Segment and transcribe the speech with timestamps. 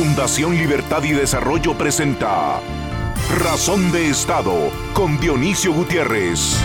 [0.00, 2.58] Fundación Libertad y Desarrollo presenta
[3.38, 4.54] Razón de Estado
[4.94, 6.58] con Dionisio Gutiérrez.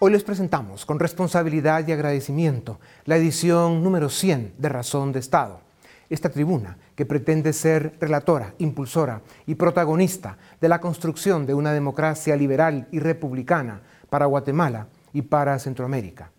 [0.00, 5.62] Hoy les presentamos con responsabilidad y agradecimiento la edición número 100 de Razón de Estado.
[6.10, 12.36] Esta tribuna que pretende ser relatora, impulsora y protagonista de la construcción de una democracia
[12.36, 13.80] liberal y republicana
[14.10, 16.32] para Guatemala y para Centroamérica.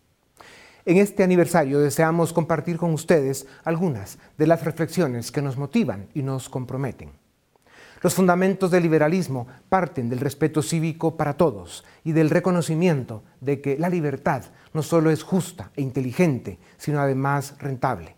[0.85, 6.23] En este aniversario deseamos compartir con ustedes algunas de las reflexiones que nos motivan y
[6.23, 7.11] nos comprometen.
[8.01, 13.77] Los fundamentos del liberalismo parten del respeto cívico para todos y del reconocimiento de que
[13.77, 18.15] la libertad no solo es justa e inteligente, sino además rentable.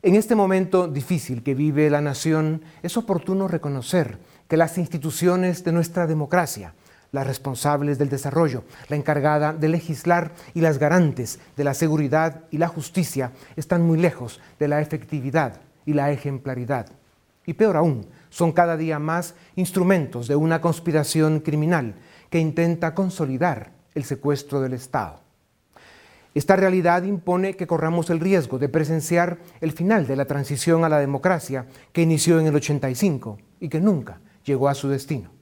[0.00, 5.72] En este momento difícil que vive la nación, es oportuno reconocer que las instituciones de
[5.72, 6.74] nuestra democracia,
[7.12, 12.56] las responsables del desarrollo, la encargada de legislar y las garantes de la seguridad y
[12.56, 16.86] la justicia están muy lejos de la efectividad y la ejemplaridad.
[17.44, 21.96] Y peor aún, son cada día más instrumentos de una conspiración criminal
[22.30, 25.20] que intenta consolidar el secuestro del Estado.
[26.34, 30.88] Esta realidad impone que corramos el riesgo de presenciar el final de la transición a
[30.88, 35.41] la democracia que inició en el 85 y que nunca llegó a su destino.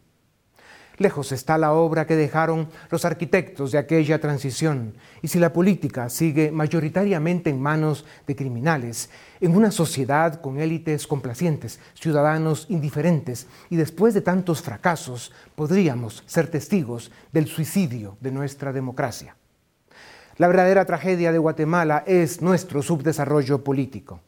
[1.00, 6.10] Lejos está la obra que dejaron los arquitectos de aquella transición, y si la política
[6.10, 9.08] sigue mayoritariamente en manos de criminales,
[9.40, 16.48] en una sociedad con élites complacientes, ciudadanos indiferentes, y después de tantos fracasos, podríamos ser
[16.48, 19.36] testigos del suicidio de nuestra democracia.
[20.36, 24.20] La verdadera tragedia de Guatemala es nuestro subdesarrollo político.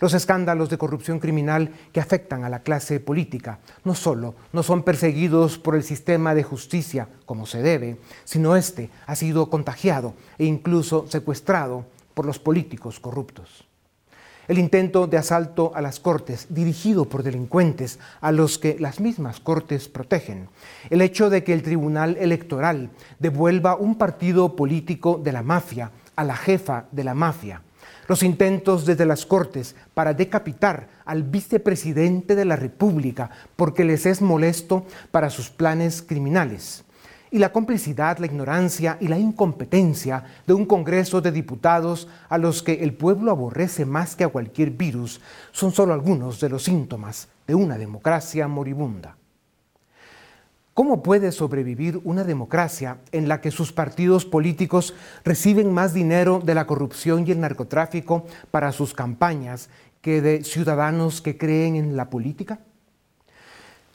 [0.00, 4.82] Los escándalos de corrupción criminal que afectan a la clase política no solo no son
[4.82, 10.44] perseguidos por el sistema de justicia como se debe, sino este ha sido contagiado e
[10.44, 11.84] incluso secuestrado
[12.14, 13.66] por los políticos corruptos.
[14.46, 19.40] El intento de asalto a las cortes dirigido por delincuentes a los que las mismas
[19.40, 20.48] cortes protegen.
[20.90, 26.24] El hecho de que el Tribunal Electoral devuelva un partido político de la mafia a
[26.24, 27.62] la jefa de la mafia
[28.08, 34.22] los intentos desde las Cortes para decapitar al vicepresidente de la República porque les es
[34.22, 36.84] molesto para sus planes criminales,
[37.34, 42.62] y la complicidad, la ignorancia y la incompetencia de un Congreso de Diputados a los
[42.62, 47.26] que el pueblo aborrece más que a cualquier virus son solo algunos de los síntomas
[47.48, 49.16] de una democracia moribunda.
[50.74, 54.92] ¿Cómo puede sobrevivir una democracia en la que sus partidos políticos
[55.24, 59.70] reciben más dinero de la corrupción y el narcotráfico para sus campañas
[60.00, 62.58] que de ciudadanos que creen en la política?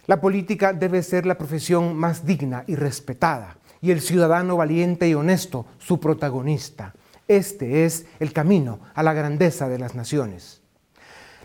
[0.07, 5.13] La política debe ser la profesión más digna y respetada, y el ciudadano valiente y
[5.13, 6.93] honesto su protagonista.
[7.27, 10.61] Este es el camino a la grandeza de las naciones.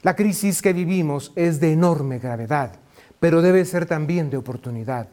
[0.03, 2.77] La crisis que vivimos es de enorme gravedad,
[3.19, 5.09] pero debe ser también de oportunidad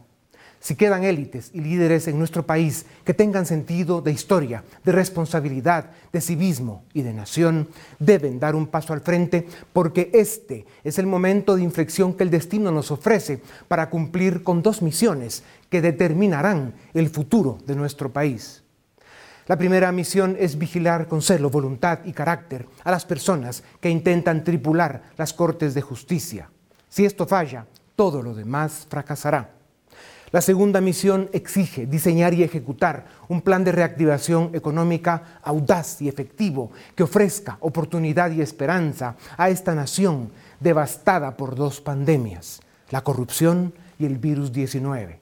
[0.62, 5.90] si quedan élites y líderes en nuestro país que tengan sentido de historia, de responsabilidad,
[6.14, 7.68] de civismo y de nación,
[7.98, 12.30] deben dar un paso al frente porque este es el momento de inflexión que el
[12.30, 18.64] destino nos ofrece para cumplir con dos misiones que determinarán el futuro de nuestro país.
[19.48, 24.44] La primera misión es vigilar con celo, voluntad y carácter a las personas que intentan
[24.44, 26.52] tripular las cortes de justicia.
[26.88, 29.61] Si esto falla, todo lo demás fracasará.
[30.31, 36.72] La segunda misión exige diseñar y ejecutar un plan de reactivación económica audaz y efectivo
[36.96, 40.31] que ofrezca oportunidad y esperanza a esta nación
[40.62, 42.62] devastada por dos pandemias,
[42.92, 45.19] la corrupción y el virus 19.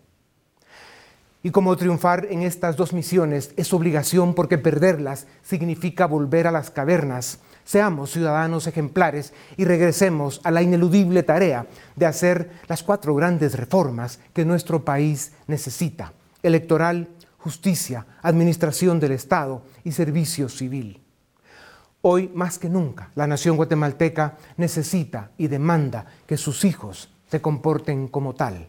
[1.41, 6.69] Y como triunfar en estas dos misiones es obligación porque perderlas significa volver a las
[6.69, 13.53] cavernas Seamos ciudadanos ejemplares y regresemos a la ineludible tarea de hacer las cuatro grandes
[13.53, 16.13] reformas que nuestro país necesita.
[16.41, 20.99] Electoral, justicia, administración del Estado y servicio civil.
[22.01, 28.07] Hoy más que nunca la nación guatemalteca necesita y demanda que sus hijos se comporten
[28.07, 28.67] como tal.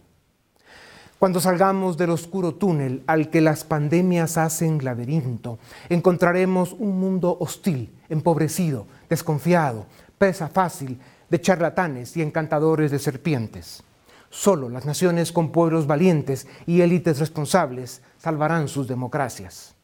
[1.21, 5.59] Cuando salgamos del oscuro túnel al que las pandemias hacen laberinto,
[5.91, 9.85] encontraremos un mundo hostil, empobrecido, desconfiado,
[10.17, 13.83] presa fácil de charlatanes y encantadores de serpientes.
[14.31, 19.75] Solo las naciones con pueblos valientes y élites responsables salvarán sus democracias.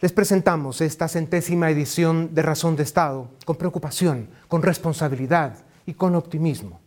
[0.00, 6.14] Les presentamos esta centésima edición de Razón de Estado con preocupación, con responsabilidad y con
[6.14, 6.85] optimismo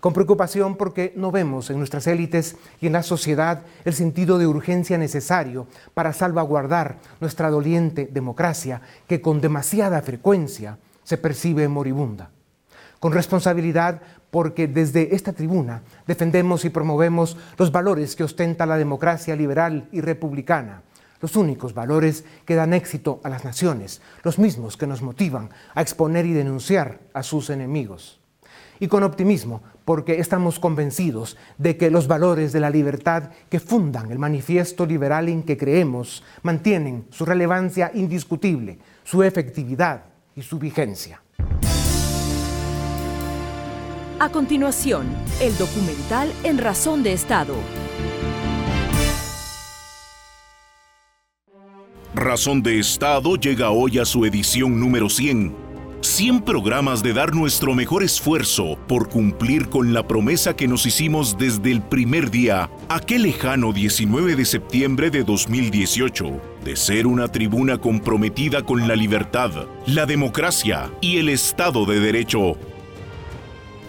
[0.00, 4.46] con preocupación porque no vemos en nuestras élites y en la sociedad el sentido de
[4.46, 12.30] urgencia necesario para salvaguardar nuestra doliente democracia que con demasiada frecuencia se percibe moribunda.
[13.00, 19.34] Con responsabilidad porque desde esta tribuna defendemos y promovemos los valores que ostenta la democracia
[19.34, 20.82] liberal y republicana,
[21.20, 25.82] los únicos valores que dan éxito a las naciones, los mismos que nos motivan a
[25.82, 28.20] exponer y denunciar a sus enemigos.
[28.80, 34.10] Y con optimismo, porque estamos convencidos de que los valores de la libertad que fundan
[34.10, 40.02] el manifiesto liberal en que creemos mantienen su relevancia indiscutible, su efectividad
[40.36, 41.22] y su vigencia.
[44.20, 45.06] A continuación,
[45.40, 47.54] el documental En Razón de Estado.
[52.14, 55.67] Razón de Estado llega hoy a su edición número 100.
[56.00, 61.36] 100 programas de dar nuestro mejor esfuerzo por cumplir con la promesa que nos hicimos
[61.36, 67.78] desde el primer día, aquel lejano 19 de septiembre de 2018, de ser una tribuna
[67.78, 69.50] comprometida con la libertad,
[69.86, 72.56] la democracia y el Estado de Derecho.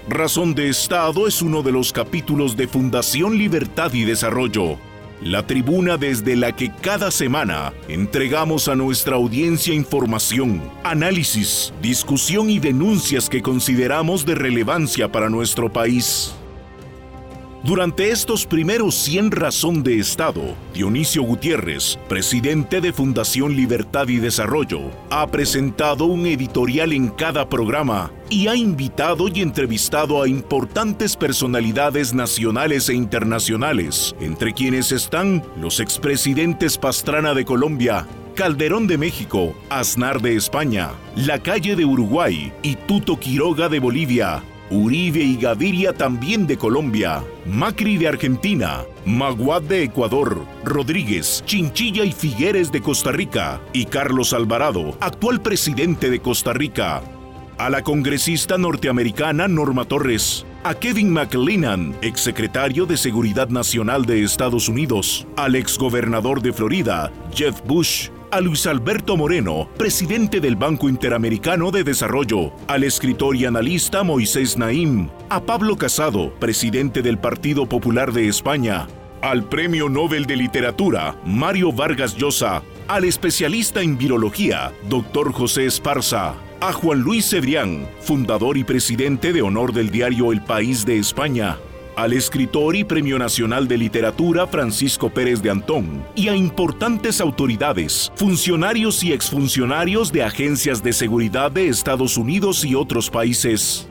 [0.08, 4.80] Razón de Estado es uno de los capítulos de Fundación Libertad y Desarrollo,
[5.22, 12.60] la tribuna desde la que cada semana entregamos a nuestra audiencia información, análisis, discusión y
[12.60, 16.34] denuncias que consideramos de relevancia para nuestro país.
[17.62, 24.80] Durante estos primeros 100 razón de Estado, Dionisio Gutiérrez, presidente de Fundación Libertad y Desarrollo,
[25.10, 32.14] ha presentado un editorial en cada programa y ha invitado y entrevistado a importantes personalidades
[32.14, 40.22] nacionales e internacionales, entre quienes están los expresidentes Pastrana de Colombia, Calderón de México, Aznar
[40.22, 46.46] de España, La Calle de Uruguay y Tuto Quiroga de Bolivia, Uribe y Gaviria también
[46.46, 53.60] de Colombia, Macri de Argentina, Maguad de Ecuador, Rodríguez, Chinchilla y Figueres de Costa Rica
[53.74, 57.02] y Carlos Alvarado, actual presidente de Costa Rica.
[57.58, 64.70] A la congresista norteamericana Norma Torres, a Kevin McLennan, exsecretario de Seguridad Nacional de Estados
[64.70, 71.72] Unidos, al exgobernador de Florida, Jeff Bush, a Luis Alberto Moreno, presidente del Banco Interamericano
[71.72, 78.12] de Desarrollo, al escritor y analista Moisés Naim, a Pablo Casado, presidente del Partido Popular
[78.12, 78.88] de España,
[79.22, 86.36] al Premio Nobel de Literatura Mario Vargas Llosa, al especialista en virología, doctor José Esparza,
[86.62, 91.58] a Juan Luis Cebrián, fundador y presidente de honor del diario El País de España,
[92.00, 98.10] al escritor y Premio Nacional de Literatura Francisco Pérez de Antón y a importantes autoridades,
[98.16, 103.86] funcionarios y exfuncionarios de agencias de seguridad de Estados Unidos y otros países.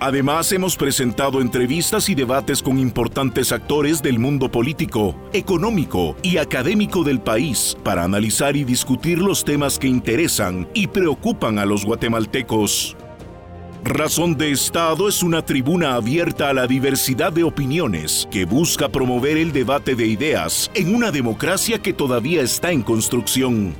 [0.00, 7.04] Además, hemos presentado entrevistas y debates con importantes actores del mundo político, económico y académico
[7.04, 12.96] del país para analizar y discutir los temas que interesan y preocupan a los guatemaltecos.
[13.86, 19.36] Razón de Estado es una tribuna abierta a la diversidad de opiniones que busca promover
[19.36, 23.74] el debate de ideas en una democracia que todavía está en construcción.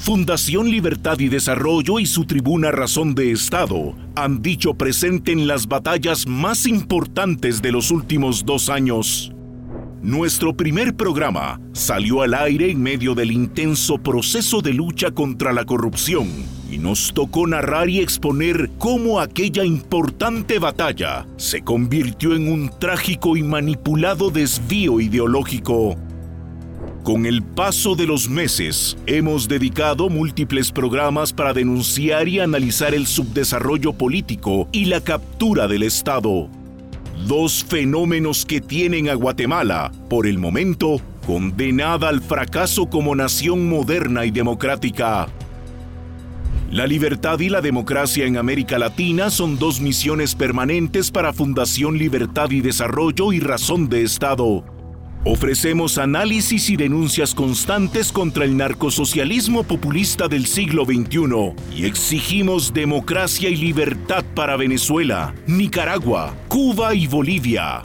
[0.00, 5.68] Fundación Libertad y Desarrollo y su tribuna Razón de Estado han dicho presente en las
[5.68, 9.35] batallas más importantes de los últimos dos años.
[10.06, 15.64] Nuestro primer programa salió al aire en medio del intenso proceso de lucha contra la
[15.64, 16.28] corrupción
[16.70, 23.36] y nos tocó narrar y exponer cómo aquella importante batalla se convirtió en un trágico
[23.36, 25.96] y manipulado desvío ideológico.
[27.02, 33.08] Con el paso de los meses, hemos dedicado múltiples programas para denunciar y analizar el
[33.08, 36.48] subdesarrollo político y la captura del Estado.
[37.24, 44.26] Dos fenómenos que tienen a Guatemala, por el momento, condenada al fracaso como nación moderna
[44.26, 45.26] y democrática.
[46.70, 52.50] La libertad y la democracia en América Latina son dos misiones permanentes para Fundación Libertad
[52.50, 54.75] y Desarrollo y Razón de Estado.
[55.28, 63.50] Ofrecemos análisis y denuncias constantes contra el narcosocialismo populista del siglo XXI y exigimos democracia
[63.50, 67.82] y libertad para Venezuela, Nicaragua, Cuba y Bolivia.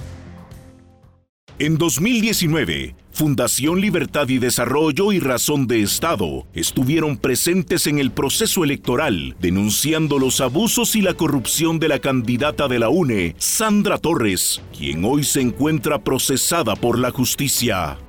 [1.57, 8.63] En 2019, Fundación Libertad y Desarrollo y Razón de Estado estuvieron presentes en el proceso
[8.63, 14.59] electoral, denunciando los abusos y la corrupción de la candidata de la UNE, Sandra Torres,
[14.75, 17.99] quien hoy se encuentra procesada por la justicia.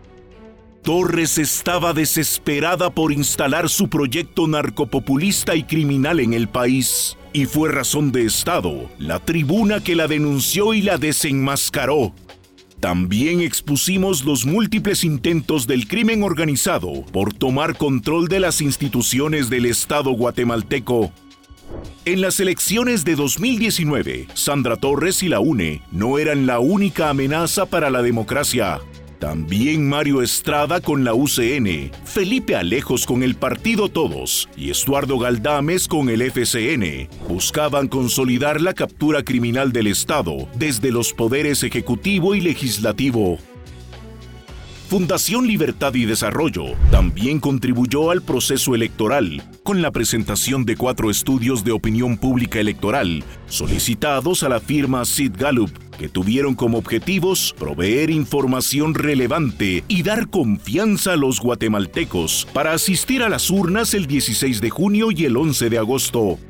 [0.82, 7.70] Torres estaba desesperada por instalar su proyecto narcopopulista y criminal en el país, y fue
[7.70, 12.14] razón de Estado la tribuna que la denunció y la desenmascaró,
[12.82, 19.66] también expusimos los múltiples intentos del crimen organizado por tomar control de las instituciones del
[19.66, 21.12] Estado guatemalteco.
[22.04, 27.66] En las elecciones de 2019, Sandra Torres y la UNE no eran la única amenaza
[27.66, 28.80] para la democracia.
[29.22, 35.86] También Mario Estrada con la UCN, Felipe Alejos con el Partido Todos y Estuardo Galdames
[35.86, 42.40] con el FCN buscaban consolidar la captura criminal del Estado desde los poderes ejecutivo y
[42.40, 43.38] legislativo.
[44.88, 51.62] Fundación Libertad y Desarrollo también contribuyó al proceso electoral con la presentación de cuatro estudios
[51.62, 55.70] de opinión pública electoral solicitados a la firma Sid Gallup
[56.02, 63.22] que tuvieron como objetivos proveer información relevante y dar confianza a los guatemaltecos para asistir
[63.22, 66.40] a las urnas el 16 de junio y el 11 de agosto.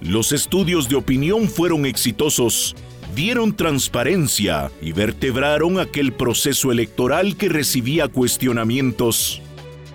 [0.00, 2.76] Los estudios de opinión fueron exitosos
[3.16, 9.42] dieron transparencia y vertebraron aquel proceso electoral que recibía cuestionamientos.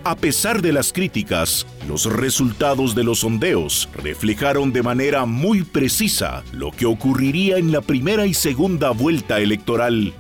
[0.04, 6.44] A pesar de las críticas, los resultados de los sondeos reflejaron de manera muy precisa
[6.54, 10.14] lo que ocurriría en la primera y segunda vuelta electoral.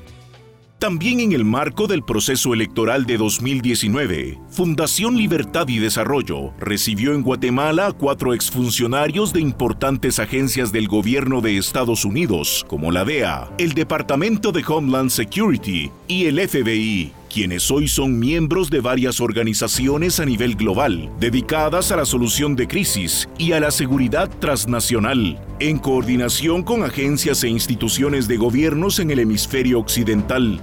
[0.79, 7.21] También en el marco del proceso electoral de 2019, Fundación Libertad y Desarrollo recibió en
[7.21, 13.49] Guatemala a cuatro exfuncionarios de importantes agencias del gobierno de Estados Unidos, como la DEA,
[13.57, 20.19] el Departamento de Homeland Security y el FBI, quienes hoy son miembros de varias organizaciones
[20.19, 25.77] a nivel global, dedicadas a la solución de crisis y a la seguridad transnacional, en
[25.77, 30.61] coordinación con agencias e instituciones de gobiernos en el hemisferio occidental.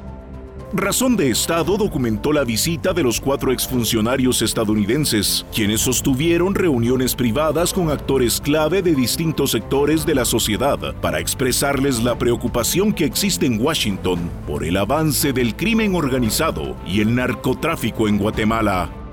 [0.76, 7.72] Razón de Estado documentó la visita de los cuatro exfuncionarios estadounidenses, quienes sostuvieron reuniones privadas
[7.72, 13.46] con actores clave de distintos sectores de la sociedad para expresarles la preocupación que existe
[13.46, 19.05] en Washington por el avance del crimen organizado y el narcotráfico en Guatemala.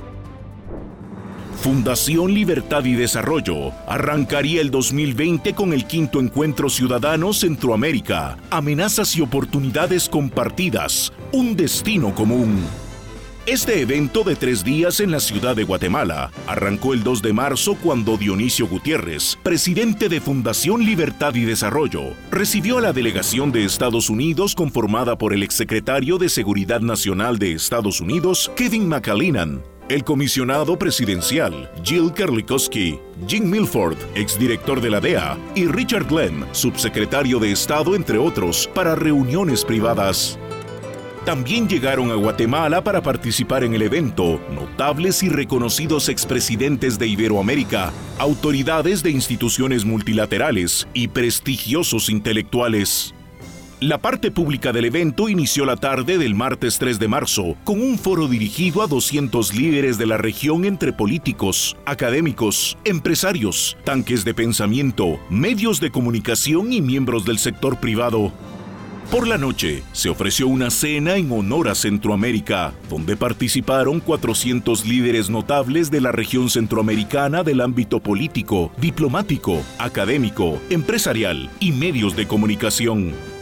[1.63, 9.21] Fundación Libertad y Desarrollo arrancaría el 2020 con el quinto encuentro ciudadano Centroamérica, amenazas y
[9.21, 12.59] oportunidades compartidas, un destino común.
[13.45, 17.75] Este evento de tres días en la ciudad de Guatemala arrancó el 2 de marzo
[17.75, 24.09] cuando Dionisio Gutiérrez, presidente de Fundación Libertad y Desarrollo, recibió a la delegación de Estados
[24.09, 29.61] Unidos conformada por el exsecretario de Seguridad Nacional de Estados Unidos, Kevin McAleenan,
[29.93, 37.37] el comisionado presidencial Jill Kerlikowski, Jim Milford, exdirector de la DEA, y Richard Glenn, subsecretario
[37.37, 40.39] de Estado, entre otros, para reuniones privadas.
[41.25, 47.93] También llegaron a Guatemala para participar en el evento notables y reconocidos expresidentes de Iberoamérica,
[48.17, 53.13] autoridades de instituciones multilaterales y prestigiosos intelectuales.
[53.85, 57.99] La parte pública del evento inició la tarde del martes 3 de marzo con un
[57.99, 65.19] foro dirigido a 200 líderes de la región entre políticos, académicos, empresarios, tanques de pensamiento,
[65.29, 68.31] medios de comunicación y miembros del sector privado.
[69.11, 75.29] Por la noche se ofreció una cena en honor a Centroamérica, donde participaron 400 líderes
[75.29, 83.32] notables de la región centroamericana del ámbito político, diplomático, académico, empresarial y medios de comunicación.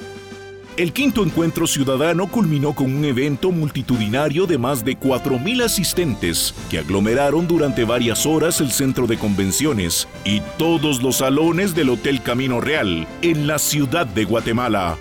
[0.82, 6.80] El quinto encuentro ciudadano culminó con un evento multitudinario de más de 4.000 asistentes que
[6.80, 12.62] aglomeraron durante varias horas el centro de convenciones y todos los salones del Hotel Camino
[12.62, 14.98] Real en la ciudad de Guatemala.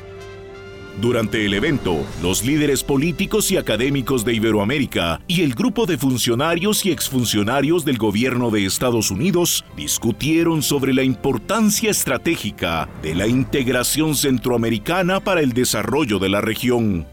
[1.00, 6.84] Durante el evento, los líderes políticos y académicos de Iberoamérica y el grupo de funcionarios
[6.84, 14.14] y exfuncionarios del gobierno de Estados Unidos discutieron sobre la importancia estratégica de la integración
[14.14, 17.06] centroamericana para el desarrollo de la región.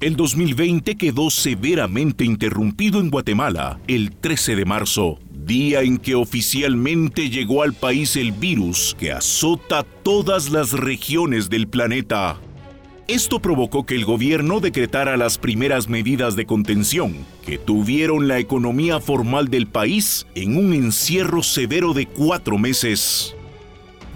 [0.00, 7.30] El 2020 quedó severamente interrumpido en Guatemala el 13 de marzo, día en que oficialmente
[7.30, 12.38] llegó al país el virus que azota todas las regiones del planeta.
[13.08, 19.00] Esto provocó que el gobierno decretara las primeras medidas de contención, que tuvieron la economía
[19.00, 23.34] formal del país en un encierro severo de cuatro meses.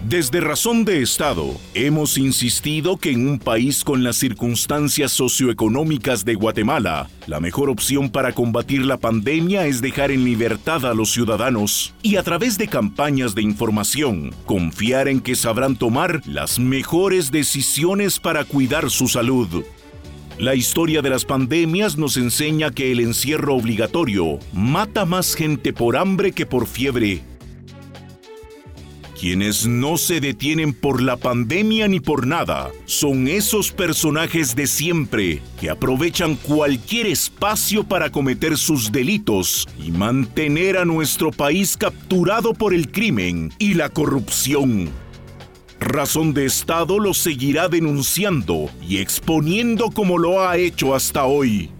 [0.05, 6.35] Desde Razón de Estado, hemos insistido que en un país con las circunstancias socioeconómicas de
[6.35, 11.93] Guatemala, la mejor opción para combatir la pandemia es dejar en libertad a los ciudadanos
[12.03, 18.19] y a través de campañas de información, confiar en que sabrán tomar las mejores decisiones
[18.19, 19.63] para cuidar su salud.
[20.37, 25.97] La historia de las pandemias nos enseña que el encierro obligatorio mata más gente por
[25.97, 27.23] hambre que por fiebre
[29.19, 35.41] Quienes no se detienen por la pandemia ni por nada son esos personajes de siempre
[35.59, 42.75] que aprovechan cualquier espacio para cometer sus delitos y mantener a nuestro país capturado por
[42.75, 44.91] el crimen y la corrupción.
[45.79, 51.71] Razón de Estado lo seguirá denunciando y exponiendo como lo ha hecho hasta hoy.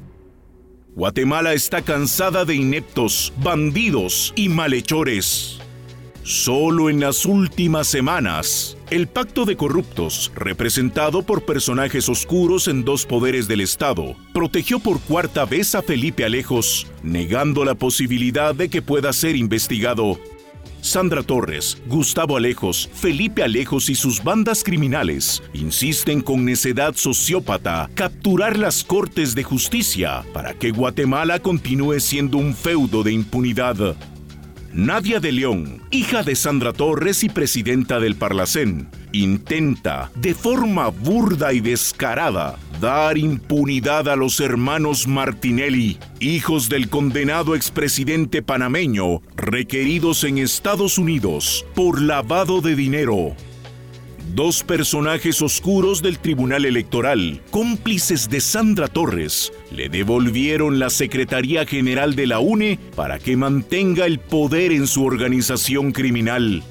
[0.96, 5.60] Guatemala está cansada de ineptos, bandidos y malhechores.
[6.28, 13.06] Solo en las últimas semanas, el pacto de corruptos, representado por personajes oscuros en dos
[13.06, 18.82] poderes del Estado, protegió por cuarta vez a Felipe Alejos, negando la posibilidad de que
[18.82, 20.20] pueda ser investigado.
[20.82, 28.60] Sandra Torres, Gustavo Alejos, Felipe Alejos y sus bandas criminales insisten con necedad sociópata capturar
[28.60, 33.96] las cortes de justicia para que Guatemala continúe siendo un feudo de impunidad.
[34.74, 41.54] Nadia de León, hija de Sandra Torres y presidenta del Parlacén, intenta, de forma burda
[41.54, 50.38] y descarada, dar impunidad a los hermanos Martinelli, hijos del condenado expresidente panameño, requeridos en
[50.38, 53.36] Estados Unidos por lavado de dinero
[54.34, 62.14] Dos personajes oscuros del Tribunal Electoral, cómplices de Sandra Torres, le devolvieron la Secretaría General
[62.14, 66.62] de la UNE para que mantenga el poder en su organización criminal.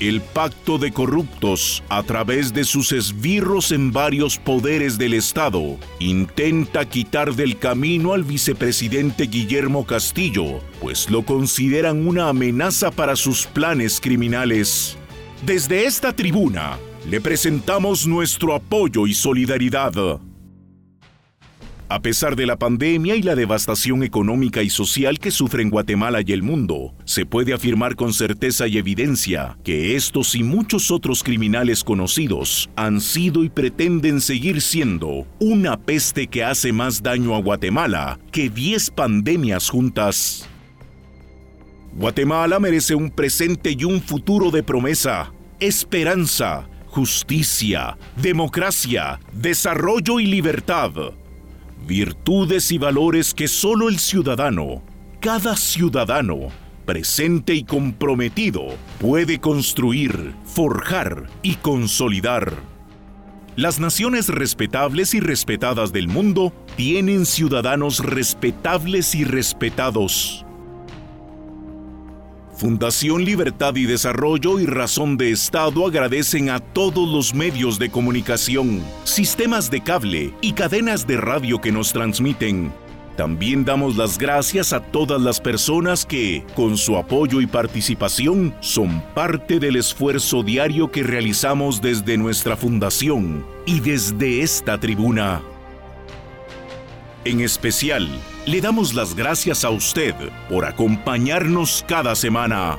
[0.00, 6.86] El pacto de corruptos, a través de sus esbirros en varios poderes del Estado, intenta
[6.86, 14.00] quitar del camino al vicepresidente Guillermo Castillo, pues lo consideran una amenaza para sus planes
[14.00, 14.96] criminales.
[15.44, 16.78] Desde esta tribuna
[17.08, 20.20] le presentamos nuestro apoyo y solidaridad.
[21.88, 26.32] A pesar de la pandemia y la devastación económica y social que sufren Guatemala y
[26.32, 31.84] el mundo, se puede afirmar con certeza y evidencia que estos y muchos otros criminales
[31.84, 38.20] conocidos han sido y pretenden seguir siendo una peste que hace más daño a Guatemala
[38.30, 40.49] que 10 pandemias juntas.
[41.92, 50.92] Guatemala merece un presente y un futuro de promesa, esperanza, justicia, democracia, desarrollo y libertad.
[51.86, 54.82] Virtudes y valores que solo el ciudadano,
[55.20, 56.48] cada ciudadano,
[56.86, 58.68] presente y comprometido,
[59.00, 62.54] puede construir, forjar y consolidar.
[63.56, 70.46] Las naciones respetables y respetadas del mundo tienen ciudadanos respetables y respetados.
[72.60, 78.82] Fundación Libertad y Desarrollo y Razón de Estado agradecen a todos los medios de comunicación,
[79.04, 82.70] sistemas de cable y cadenas de radio que nos transmiten.
[83.16, 89.02] También damos las gracias a todas las personas que, con su apoyo y participación, son
[89.14, 95.40] parte del esfuerzo diario que realizamos desde nuestra fundación y desde esta tribuna.
[97.24, 98.08] En especial,
[98.46, 100.14] le damos las gracias a usted
[100.48, 102.78] por acompañarnos cada semana.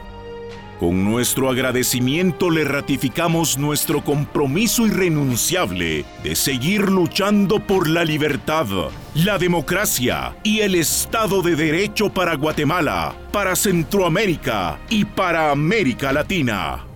[0.79, 8.65] Con nuestro agradecimiento le ratificamos nuestro compromiso irrenunciable de seguir luchando por la libertad,
[9.13, 16.90] la democracia y el Estado de Derecho para Guatemala, para Centroamérica y para América Latina.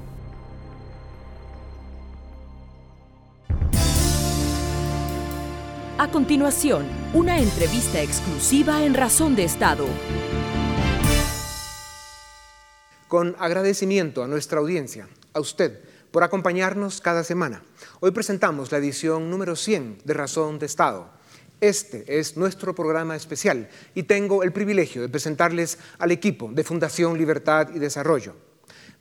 [5.98, 9.88] A continuación, una entrevista exclusiva en Razón de Estado.
[13.08, 15.80] Con agradecimiento a nuestra audiencia, a usted,
[16.12, 17.64] por acompañarnos cada semana.
[18.02, 21.12] Hoy presentamos la edición número 100 de Razón de Estado.
[21.62, 27.18] Este es nuestro programa especial y tengo el privilegio de presentarles al equipo de Fundación
[27.18, 28.36] Libertad y Desarrollo.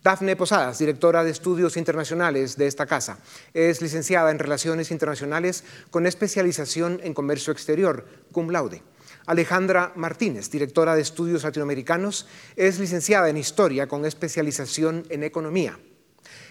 [0.04, 3.20] Dafne Posadas, directora de Estudios Internacionales de esta casa.
[3.54, 8.82] Es licenciada en Relaciones Internacionales con especialización en Comercio Exterior, cum laude.
[9.24, 15.78] Alejandra Martínez, directora de Estudios Latinoamericanos, es licenciada en Historia con especialización en Economía.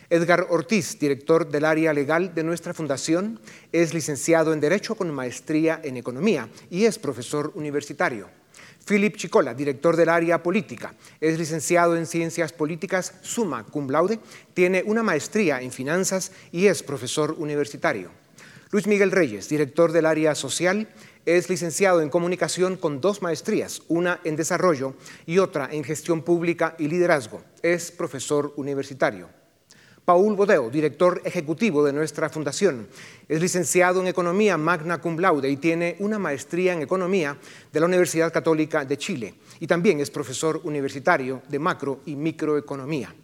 [0.09, 3.39] Edgar Ortiz, director del área legal de nuestra fundación,
[3.71, 8.29] es licenciado en Derecho con maestría en Economía y es profesor universitario.
[8.85, 14.19] Philip Chicola, director del área política, es licenciado en Ciencias Políticas, summa cum laude,
[14.53, 18.11] tiene una maestría en finanzas y es profesor universitario.
[18.71, 20.89] Luis Miguel Reyes, director del área social,
[21.25, 26.75] es licenciado en comunicación con dos maestrías, una en desarrollo y otra en gestión pública
[26.77, 27.41] y liderazgo.
[27.61, 29.42] Es profesor universitario.
[30.05, 32.87] Paul Bodeo, director ejecutivo de nuestra fundación.
[33.29, 37.37] Es licenciado en Economía magna cum laude y tiene una maestría en Economía
[37.71, 43.15] de la Universidad Católica de Chile y también es profesor universitario de macro y microeconomía.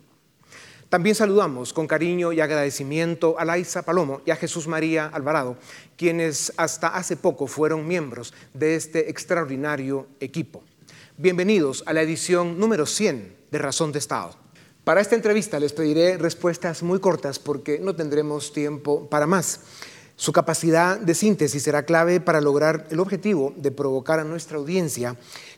[0.87, 5.57] También saludamos con cariño y agradecimiento a Laisa Palomo y a Jesús María Alvarado,
[5.97, 10.63] quienes hasta hace poco fueron miembros de este extraordinario equipo.
[11.17, 14.48] Bienvenidos a la edición número 100 de Razón de Estado.
[14.89, 19.59] Para esta entrevista les pediré respuestas muy cortas porque no tendremos tiempo para más.
[20.15, 25.15] Su capacidad de síntesis será clave para lograr el objetivo de provocar a nuestra audiencia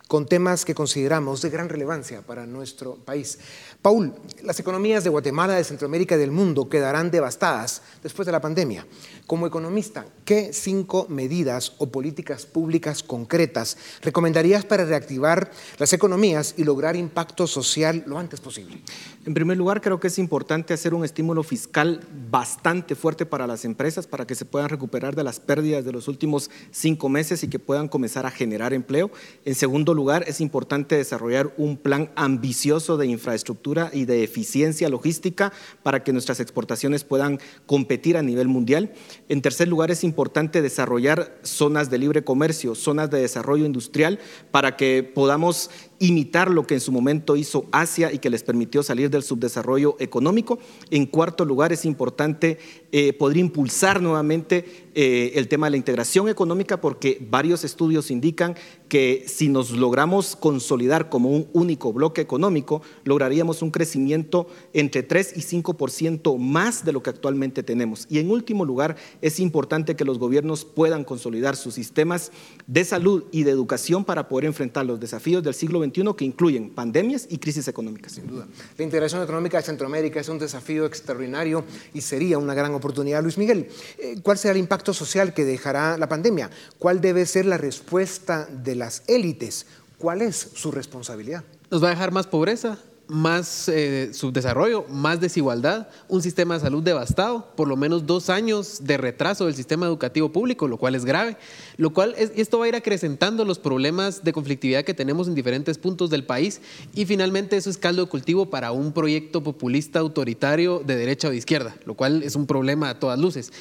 [0.10, 3.40] con temas que consideramos de gran relevancia para nuestro país.
[3.82, 4.14] Paul,
[4.44, 8.86] las economías de Guatemala, de Centroamérica y del mundo quedarán devastadas después de la pandemia.
[9.26, 16.64] Como economista, ¿qué cinco medidas o políticas públicas concretas recomendarías para reactivar las economías y
[16.64, 18.82] lograr impacto social lo antes posible?
[19.26, 23.66] En primer lugar, creo que es importante hacer un estímulo fiscal bastante fuerte para las
[23.66, 27.48] empresas para que se puedan recuperar de las pérdidas de los últimos cinco meses y
[27.48, 29.10] que puedan comenzar a generar empleo.
[29.44, 35.54] En segundo lugar, es importante desarrollar un plan ambicioso de infraestructura y de eficiencia logística
[35.84, 38.92] para que nuestras exportaciones puedan competir a nivel mundial.
[39.30, 44.20] En tercer lugar, es importante desarrollar zonas de libre comercio, zonas de desarrollo industrial,
[44.52, 45.70] para que podamos
[46.02, 49.96] imitar lo que en su momento hizo Asia y que les permitió salir del subdesarrollo
[50.00, 50.58] económico.
[50.90, 52.58] En cuarto lugar, es importante
[52.92, 58.56] eh, poder impulsar nuevamente eh, el tema de la integración económica porque varios estudios indican
[58.90, 65.34] que si nos logramos consolidar como un único bloque económico, lograríamos un crecimiento entre 3
[65.38, 68.08] y 5% más de lo que actualmente tenemos.
[68.10, 72.32] Y en último lugar, es importante que los gobiernos puedan consolidar sus sistemas
[72.66, 76.70] de salud y de educación para poder enfrentar los desafíos del siglo XXI que incluyen
[76.72, 78.14] pandemias y crisis económicas.
[78.14, 78.48] Sin duda.
[78.78, 83.22] La integración económica de Centroamérica es un desafío extraordinario y sería una gran oportunidad.
[83.22, 86.50] Luis Miguel, eh, ¿cuál será el impacto social que dejará la pandemia?
[86.80, 89.66] ¿Cuál debe ser la respuesta de las élites?
[89.98, 91.44] ¿Cuál es su responsabilidad?
[91.70, 92.80] Nos va a dejar más pobreza,
[93.12, 98.86] más eh, subdesarrollo, más desigualdad, un sistema de salud devastado, por lo menos dos años
[98.86, 101.36] de retraso del sistema educativo público, lo cual es grave,
[101.76, 105.78] lo cual esto va a ir acrecentando los problemas de conflictividad que tenemos en diferentes
[105.78, 106.62] puntos del país
[106.96, 111.32] y finalmente eso es caldo de cultivo para un proyecto populista autoritario de derecha o
[111.32, 113.52] de izquierda, lo cual es un problema a todas luces.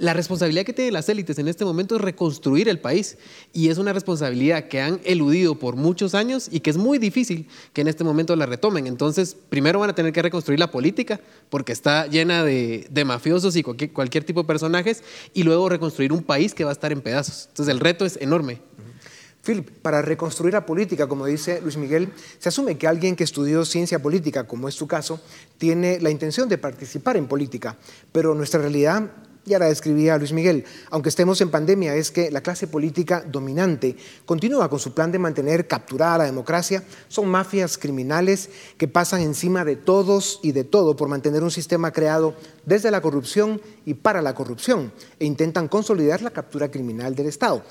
[0.00, 3.18] La responsabilidad que tienen las élites en este momento es reconstruir el país
[3.52, 7.46] y es una responsabilidad que han eludido por muchos años y que es muy difícil
[7.74, 8.86] que en este momento la retomen.
[8.86, 13.62] Entonces, primero van a tener que reconstruir la política porque está llena de, mafiosos y
[13.62, 17.02] cualquier, cualquier tipo de personajes y luego reconstruir un país que va a estar en
[17.02, 17.48] pedazos.
[17.48, 18.62] Entonces, el reto es enorme.
[19.44, 22.08] Philip, para reconstruir la política, como dice Luis Miguel,
[22.38, 25.20] se asume que alguien que estudió ciencia política, como es su caso,
[25.58, 27.76] tiene la intención de participar en política,
[28.12, 29.10] pero nuestra realidad
[29.44, 33.96] ya la describía Luis Miguel, aunque estemos en pandemia, es que la clase política dominante
[34.26, 36.84] continúa con su plan de mantener capturada la democracia.
[37.08, 41.92] Son mafias criminales que pasan encima de todos y de todo por mantener un sistema
[41.92, 47.26] creado desde la corrupción y para la corrupción e intentan consolidar la captura criminal del
[47.26, 47.64] Estado.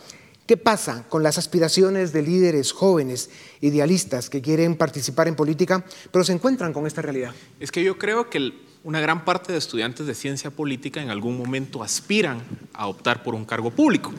[0.50, 3.30] ¿Qué pasa con las aspiraciones de líderes jóvenes,
[3.62, 7.36] idealistas, que quieren participar en política, pero se encuentran con esta realidad?
[7.60, 8.54] Es que yo creo que
[8.84, 12.42] una gran parte de estudiantes de ciencia política en algún momento aspiran
[12.74, 14.14] a optar por un cargo público.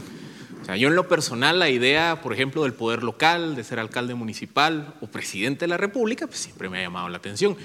[0.60, 3.78] O sea, yo en lo personal la idea, por ejemplo, del poder local, de ser
[3.78, 7.56] alcalde municipal o presidente de la República, pues siempre me ha llamado la atención.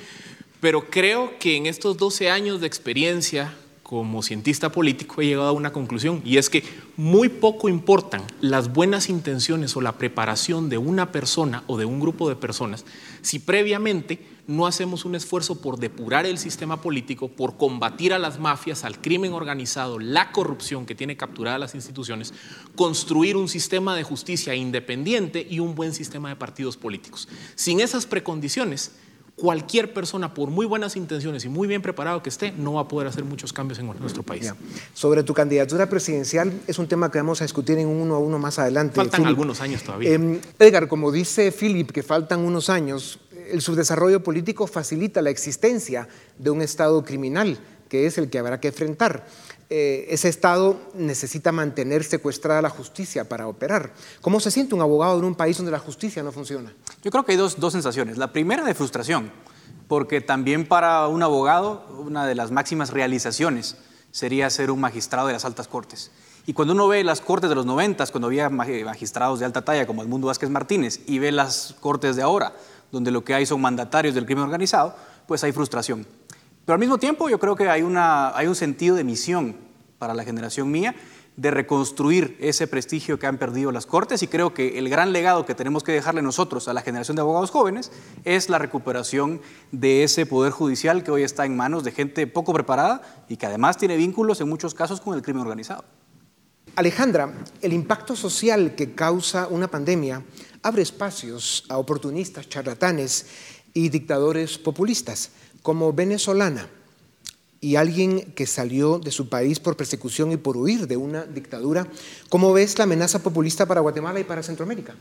[0.61, 3.53] Pero creo que en estos 12 años de experiencia
[3.83, 6.63] como cientista político he llegado a una conclusión y es que
[6.97, 11.99] muy poco importan las buenas intenciones o la preparación de una persona o de un
[11.99, 12.83] grupo de personas
[13.21, 18.39] si previamente no hacemos un esfuerzo por depurar el sistema político, por combatir a las
[18.39, 22.33] mafias, al crimen organizado, la corrupción que tiene capturadas las instituciones,
[22.75, 27.27] construir un sistema de justicia independiente y un buen sistema de partidos políticos.
[27.55, 28.91] Sin esas precondiciones,
[29.35, 32.87] cualquier persona, por muy buenas intenciones y muy bien preparado que esté, no va a
[32.87, 34.53] poder hacer muchos cambios en nuestro país.
[34.93, 38.39] Sobre tu candidatura presidencial, es un tema que vamos a discutir en uno a uno
[38.39, 38.95] más adelante.
[38.95, 40.11] Faltan algunos años todavía.
[40.11, 43.19] Eh, Edgar, como dice Philip, que faltan unos años,
[43.51, 48.59] el subdesarrollo político facilita la existencia de un Estado criminal, que es el que habrá
[48.59, 49.25] que enfrentar.
[49.69, 53.93] Eh, ese Estado necesita mantener secuestrada la justicia para operar.
[54.21, 56.73] ¿Cómo se siente un abogado en un país donde la justicia no funciona?
[57.03, 58.17] Yo creo que hay dos, dos sensaciones.
[58.17, 59.31] La primera de frustración,
[59.87, 63.77] porque también para un abogado una de las máximas realizaciones
[64.11, 66.11] sería ser un magistrado de las altas cortes.
[66.47, 69.87] Y cuando uno ve las cortes de los noventas, cuando había magistrados de alta talla
[69.87, 72.53] como Edmundo Vázquez Martínez, y ve las cortes de ahora,
[72.95, 74.95] donde lo que hay son mandatarios del crimen organizado,
[75.27, 76.07] pues hay frustración.
[76.63, 79.57] Pero al mismo tiempo yo creo que hay, una, hay un sentido de misión
[79.99, 80.95] para la generación mía
[81.35, 85.45] de reconstruir ese prestigio que han perdido las Cortes y creo que el gran legado
[85.45, 87.91] que tenemos que dejarle nosotros a la generación de abogados jóvenes
[88.23, 89.41] es la recuperación
[89.73, 93.45] de ese poder judicial que hoy está en manos de gente poco preparada y que
[93.45, 95.83] además tiene vínculos en muchos casos con el crimen organizado.
[96.77, 100.23] Alejandra, el impacto social que causa una pandemia
[100.65, 103.27] abre espacios a oportunistas, charlatanes
[103.73, 105.29] y dictadores populistas.
[105.61, 106.67] Como venezolana,
[107.61, 111.87] y alguien que salió de su país por persecución y por huir de una dictadura.
[112.29, 114.93] ¿Cómo ves la amenaza populista para Guatemala y para Centroamérica?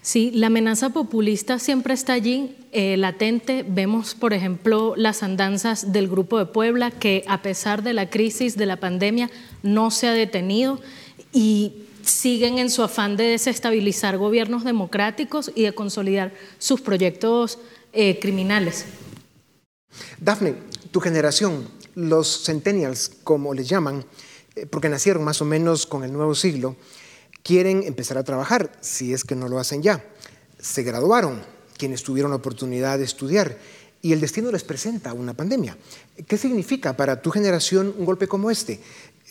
[0.00, 3.62] Sí, la amenaza populista siempre está allí, eh, latente.
[3.68, 8.56] Vemos, por ejemplo, las andanzas del Grupo de Puebla, que a pesar de la crisis
[8.56, 9.30] de la pandemia
[9.62, 10.80] no se ha detenido
[11.32, 17.58] y siguen en su afán de desestabilizar gobiernos democráticos y de consolidar sus proyectos
[17.92, 18.86] eh, criminales.
[20.18, 20.54] Dafne,
[20.90, 21.66] tu generación
[21.98, 24.04] los centennials, como les llaman,
[24.54, 26.76] eh, porque nacieron más o menos con el nuevo siglo,
[27.42, 30.04] quieren empezar a trabajar, si es que no lo hacen ya.
[30.60, 31.42] Se graduaron
[31.76, 33.58] quienes tuvieron la oportunidad de estudiar
[34.00, 35.76] y el destino les presenta una pandemia.
[36.28, 38.80] ¿Qué significa para tu generación un golpe como este?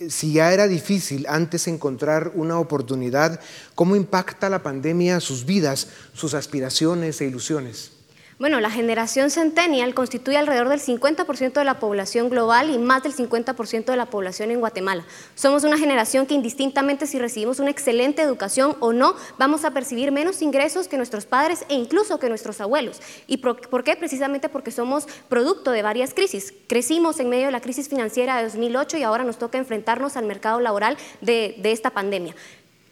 [0.09, 3.39] Si ya era difícil antes encontrar una oportunidad,
[3.73, 7.96] ¿cómo impacta la pandemia sus vidas, sus aspiraciones e ilusiones?
[8.39, 13.15] Bueno, la generación centennial constituye alrededor del 50% de la población global y más del
[13.15, 15.03] 50% de la población en Guatemala.
[15.33, 20.11] Somos una generación que indistintamente si recibimos una excelente educación o no, vamos a percibir
[20.11, 23.01] menos ingresos que nuestros padres e incluso que nuestros abuelos.
[23.25, 23.95] ¿Y por qué?
[23.95, 26.53] Precisamente porque somos producto de varias crisis.
[26.67, 30.25] Crecimos en medio de la crisis financiera de 2008 y ahora nos toca enfrentarnos al
[30.25, 32.35] mercado laboral de, de esta pandemia.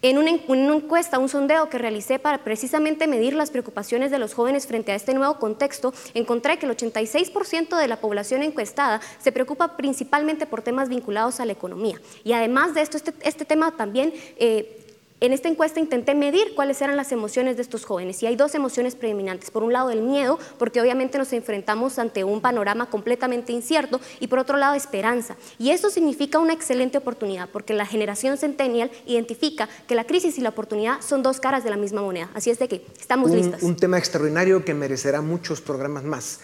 [0.02, 4.66] En una, encuesta, un sondeo que realicé para precisamente medir las preocupaciones de los jóvenes
[4.66, 9.76] frente a este nuevo contexto, encontré que el 86% de la población encuestada se preocupa
[9.76, 12.00] principalmente por temas vinculados a la economía.
[12.24, 14.85] Y además de esto, este, este tema también eh,
[15.20, 18.54] en esta encuesta intenté medir cuáles eran las emociones de estos jóvenes y hay dos
[18.54, 19.50] emociones predominantes.
[19.50, 24.26] Por un lado el miedo, porque obviamente nos enfrentamos ante un panorama completamente incierto y
[24.26, 25.36] por otro lado esperanza.
[25.58, 30.42] Y eso significa una excelente oportunidad porque la generación centennial identifica que la crisis y
[30.42, 32.30] la oportunidad son dos caras de la misma moneda.
[32.34, 33.62] Así es de que estamos un, listas.
[33.62, 36.40] Un tema extraordinario que merecerá muchos programas más.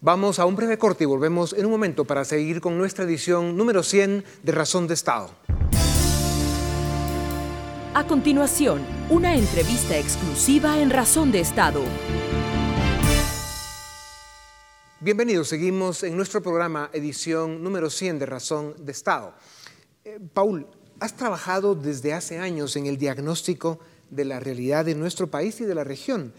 [0.00, 3.56] Vamos a un breve corte y volvemos en un momento para seguir con nuestra edición
[3.56, 5.30] número 100 de Razón de Estado.
[7.94, 11.82] A continuación, una entrevista exclusiva en Razón de Estado.
[15.00, 19.34] Bienvenidos, seguimos en nuestro programa edición número 100 de Razón de Estado.
[20.06, 20.66] Eh, Paul,
[21.00, 23.78] has trabajado desde hace años en el diagnóstico
[24.08, 26.32] de la realidad de nuestro país y de la región.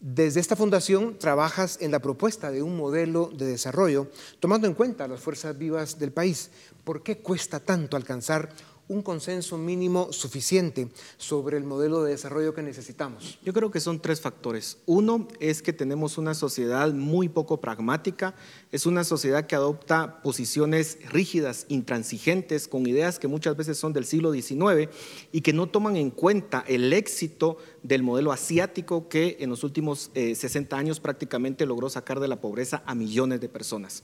[0.00, 5.06] Desde esta fundación trabajas en la propuesta de un modelo de desarrollo tomando en cuenta
[5.06, 6.50] las fuerzas vivas del país.
[6.82, 8.48] ¿Por qué cuesta tanto alcanzar
[8.88, 13.38] un consenso mínimo suficiente sobre el modelo de desarrollo que necesitamos?
[13.42, 14.78] Yo creo que son tres factores.
[14.86, 18.34] Uno es que tenemos una sociedad muy poco pragmática,
[18.74, 24.04] es una sociedad que adopta posiciones rígidas, intransigentes, con ideas que muchas veces son del
[24.04, 24.90] siglo XIX
[25.30, 30.10] y que no toman en cuenta el éxito del modelo asiático que en los últimos
[30.14, 34.02] 60 eh, años prácticamente logró sacar de la pobreza a millones de personas.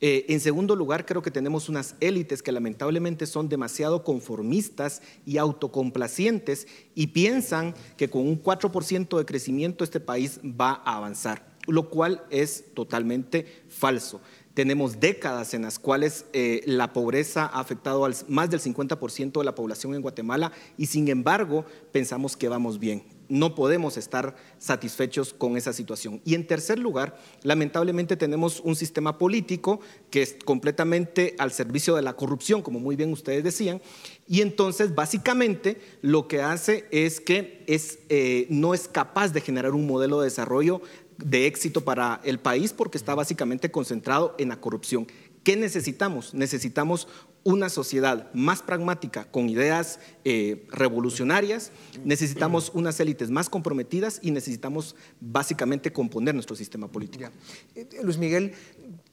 [0.00, 5.38] Eh, en segundo lugar, creo que tenemos unas élites que lamentablemente son demasiado conformistas y
[5.38, 11.90] autocomplacientes y piensan que con un 4% de crecimiento este país va a avanzar, lo
[11.90, 14.20] cual es totalmente falso.
[14.54, 19.44] Tenemos décadas en las cuales eh, la pobreza ha afectado al más del 50% de
[19.44, 25.32] la población en Guatemala y sin embargo pensamos que vamos bien no podemos estar satisfechos
[25.32, 26.20] con esa situación.
[26.22, 32.02] Y en tercer lugar, lamentablemente tenemos un sistema político que es completamente al servicio de
[32.02, 33.80] la corrupción, como muy bien ustedes decían,
[34.28, 39.72] y entonces básicamente lo que hace es que es, eh, no es capaz de generar
[39.72, 40.82] un modelo de desarrollo
[41.24, 45.06] de éxito para el país porque está básicamente concentrado en la corrupción.
[45.42, 46.34] ¿Qué necesitamos?
[46.34, 47.08] Necesitamos
[47.44, 51.72] una sociedad más pragmática, con ideas eh, revolucionarias,
[52.04, 57.30] necesitamos unas élites más comprometidas y necesitamos básicamente componer nuestro sistema político.
[57.74, 58.52] Eh, Luis Miguel,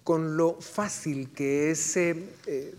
[0.03, 2.75] con lo fácil que es eh,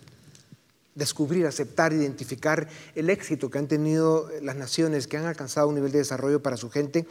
[1.01, 5.91] descubrir, aceptar, identificar el éxito que han tenido las naciones que han alcanzado un nivel
[5.91, 7.09] de desarrollo para su gente,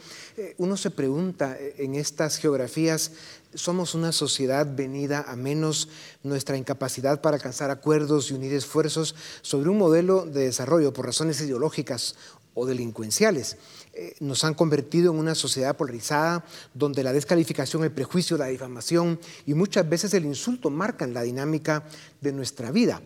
[0.56, 3.12] uno se pregunta en estas geografías
[3.54, 5.88] somos una sociedad venida a menos
[6.22, 11.40] nuestra incapacidad para alcanzar acuerdos y unir esfuerzos sobre un modelo de desarrollo por razones
[11.40, 12.14] ideológicas
[12.54, 13.56] o delincuenciales.
[13.92, 19.18] Eh, nos han convertido en una sociedad polarizada donde la descalificación, el prejuicio, la difamación
[19.46, 21.84] y muchas veces el insulto marcan la dinámica
[22.20, 23.00] de nuestra vida.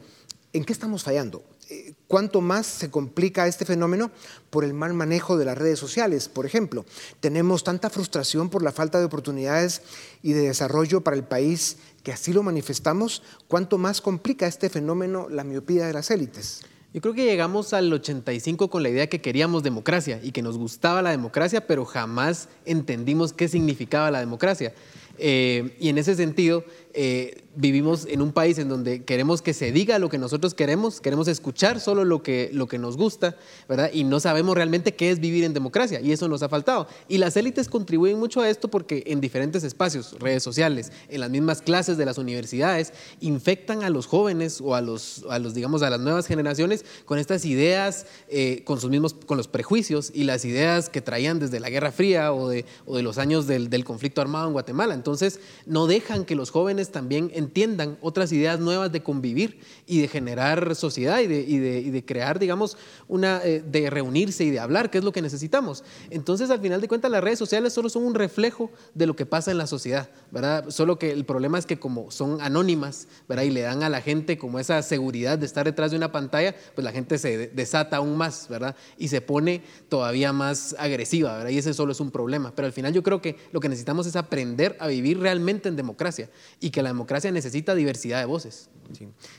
[0.54, 1.44] ¿En qué estamos fallando?
[1.70, 4.10] eh, cuánto más se complica este fenómeno
[4.50, 6.28] por el mal manejo de las redes sociales.
[6.28, 6.84] Por ejemplo,
[7.20, 9.82] tenemos tanta frustración por la falta de oportunidades
[10.22, 15.28] y de desarrollo para el país que así lo manifestamos, cuánto más complica este fenómeno
[15.30, 16.62] la miopía de las élites.
[16.92, 20.58] Yo creo que llegamos al 85 con la idea que queríamos democracia y que nos
[20.58, 24.74] gustaba la democracia, pero jamás entendimos qué significaba la democracia.
[25.18, 26.64] Eh, y en ese sentido,
[26.94, 31.00] eh, vivimos en un país en donde queremos que se diga lo que nosotros queremos,
[31.00, 33.36] queremos escuchar solo lo que, lo que nos gusta,
[33.68, 33.90] ¿verdad?
[33.92, 36.86] Y no sabemos realmente qué es vivir en democracia, y eso nos ha faltado.
[37.08, 41.30] Y las élites contribuyen mucho a esto porque en diferentes espacios, redes sociales, en las
[41.30, 45.82] mismas clases de las universidades, infectan a los jóvenes o a los, a los digamos,
[45.82, 50.24] a las nuevas generaciones con estas ideas, eh, con sus mismos, con los prejuicios y
[50.24, 53.70] las ideas que traían desde la Guerra Fría o de, o de los años del,
[53.70, 54.94] del conflicto armado en Guatemala.
[54.94, 60.08] Entonces, no dejan que los jóvenes también entiendan otras ideas nuevas de convivir y de
[60.08, 62.76] generar sociedad y de, crear, digamos,
[63.08, 65.84] una, eh, de reunirse y de hablar, que es lo que necesitamos.
[66.10, 69.26] Entonces, al final de cuentas, las redes sociales solo son un reflejo de lo que
[69.26, 70.70] pasa en la sociedad, ¿verdad?
[70.70, 73.44] Solo que el problema es que como son anónimas, ¿verdad?
[73.44, 76.54] Y le dan a la gente como esa seguridad de estar detrás de una pantalla,
[76.74, 78.76] pues la gente se desata aún más, ¿verdad?
[78.98, 81.50] Y se pone todavía más agresiva, ¿verdad?
[81.50, 82.54] Y ese solo es un problema.
[82.54, 85.76] Pero al final yo creo que lo que necesitamos es aprender a vivir realmente en
[85.76, 88.68] democracia y que la democracia necesita diversidad de voces.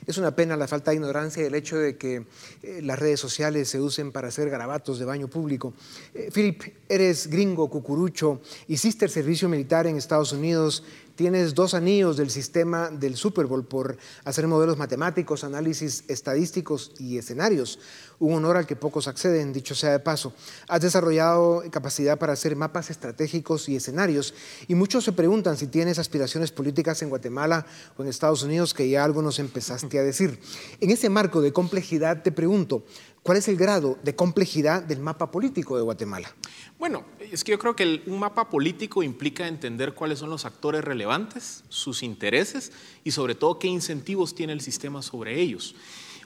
[0.07, 2.25] Es una pena la falta de ignorancia y el hecho de que
[2.63, 5.73] eh, las redes sociales se usen para hacer garabatos de baño público.
[6.13, 12.17] Eh, Philip, eres gringo, cucurucho, hiciste el servicio militar en Estados Unidos, Tienes dos anillos
[12.17, 17.79] del sistema del Super Bowl por hacer modelos matemáticos, análisis estadísticos y escenarios.
[18.19, 20.33] Un honor al que pocos acceden, dicho sea de paso.
[20.67, 24.33] Has desarrollado capacidad para hacer mapas estratégicos y escenarios
[24.67, 27.65] y muchos se preguntan si tienes aspiraciones políticas en Guatemala
[27.97, 30.37] o en Estados Unidos, que ya algo nos empezaste a decir.
[30.81, 32.83] En ese marco de complejidad te pregunto,
[33.25, 36.29] ¿Cuál es el grado de complejidad del mapa político de Guatemala?
[36.77, 40.83] Bueno, es que yo creo que un mapa político implica entender cuáles son los actores
[40.83, 45.75] relevantes, sus intereses y sobre todo qué incentivos tiene el sistema sobre ellos.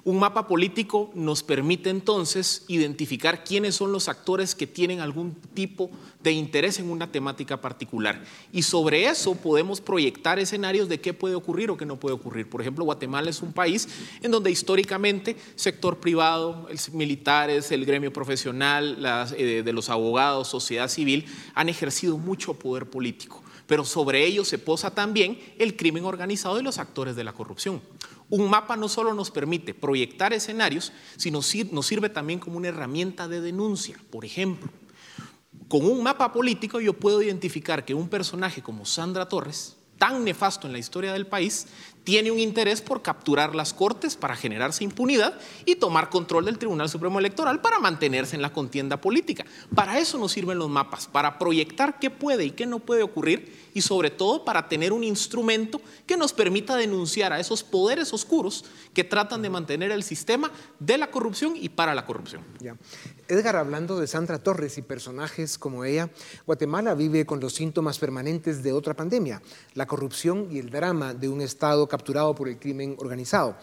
[0.06, 5.92] Un mapa político nos permite entonces identificar quiénes son los actores que tienen algún tipo
[6.24, 8.24] de interés en una temática particular.
[8.52, 12.50] Y sobre eso podemos proyectar escenarios de qué puede ocurrir o qué no puede ocurrir.
[12.50, 13.88] Por ejemplo, Guatemala es un país
[14.22, 18.98] en donde históricamente sector privado, militares, el gremio profesional,
[19.38, 24.58] eh, de los abogados, sociedad civil, han ejercido mucho poder político pero sobre ello se
[24.58, 27.84] posa también el crimen organizado y los actores de la corrupción.
[28.30, 31.40] Un mapa no solo nos permite proyectar escenarios, sino
[31.72, 33.98] nos sirve también como una herramienta de denuncia.
[34.12, 34.70] Por ejemplo,
[35.68, 40.66] con un mapa político yo puedo identificar que un personaje como Sandra Torres, tan nefasto
[40.66, 41.68] en la historia del país,
[42.04, 46.90] tiene un interés por capturar las cortes para generarse impunidad y tomar control del Tribunal
[46.90, 49.46] Supremo Electoral para mantenerse en la contienda política.
[49.76, 53.69] Para eso nos sirven los mapas, para proyectar qué puede y qué no puede ocurrir
[53.80, 58.66] y sobre todo para tener un instrumento que nos permita denunciar a esos poderes oscuros
[58.94, 62.44] que tratan de mantener el sistema de la corrupción y para la corrupción.
[63.30, 66.10] Edgar, hablando de Sandra Torres y personajes como ella,
[66.46, 69.42] Guatemala vive con los síntomas permanentes de otra pandemia,
[69.76, 73.56] la corrupción y el drama de un Estado capturado por el crimen organizado.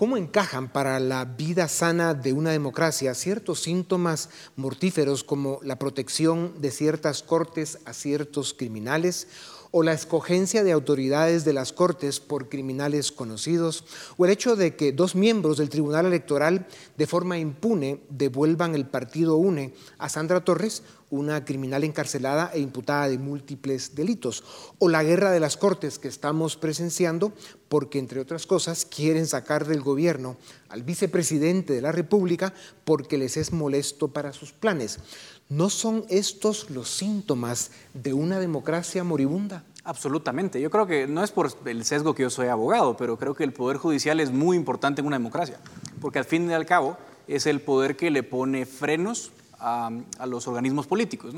[0.00, 6.54] ¿Cómo encajan para la vida sana de una democracia ciertos síntomas mortíferos como la protección
[6.62, 9.28] de ciertas cortes a ciertos criminales
[9.70, 13.84] o la escogencia de autoridades de las Cortes por criminales conocidos,
[14.16, 18.86] o el hecho de que dos miembros del Tribunal Electoral de forma impune devuelvan el
[18.86, 24.44] partido UNE a Sandra Torres, una criminal encarcelada e imputada de múltiples delitos,
[24.78, 27.32] o la guerra de las Cortes que estamos presenciando
[27.68, 30.36] porque, entre otras cosas, quieren sacar del gobierno
[30.68, 32.54] al vicepresidente de la República
[32.84, 34.98] porque les es molesto para sus planes.
[35.50, 39.64] ¿No son estos los síntomas de una democracia moribunda?
[39.82, 40.60] Absolutamente.
[40.60, 43.42] Yo creo que no es por el sesgo que yo soy abogado, pero creo que
[43.42, 45.58] el poder judicial es muy importante en una democracia,
[46.00, 49.90] porque al fin y al cabo es el poder que le pone frenos a,
[50.24, 51.34] los organismos políticos.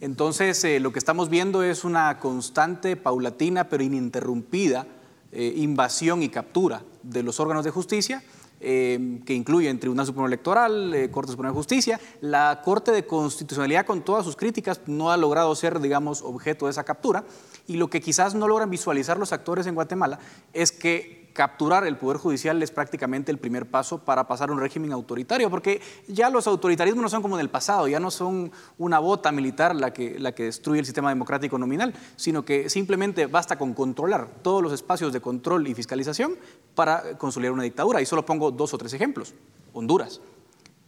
[0.00, 4.84] Entonces, eh, lo que estamos viendo es una constante, paulatina, pero ininterrumpida
[5.30, 8.24] eh, invasión y captura de los órganos de justicia
[8.64, 12.00] eh, que incluyen Tribunal Supremo Electoral, eh, Corte Suprema de Justicia.
[12.20, 16.70] La Corte de Constitucionalidad, con todas sus críticas, no ha logrado ser, digamos, objeto de
[16.70, 17.24] esa captura.
[17.66, 20.18] Y lo que quizás no logran visualizar los actores en Guatemala
[20.52, 24.60] es que capturar el Poder Judicial es prácticamente el primer paso para pasar a un
[24.60, 28.52] régimen autoritario, porque ya los autoritarismos no son como en el pasado, ya no son
[28.78, 33.26] una bota militar la que, la que destruye el sistema democrático nominal, sino que simplemente
[33.26, 36.36] basta con controlar todos los espacios de control y fiscalización
[36.74, 38.00] para consolidar una dictadura.
[38.00, 39.34] Y solo pongo dos o tres ejemplos.
[39.72, 40.20] Honduras,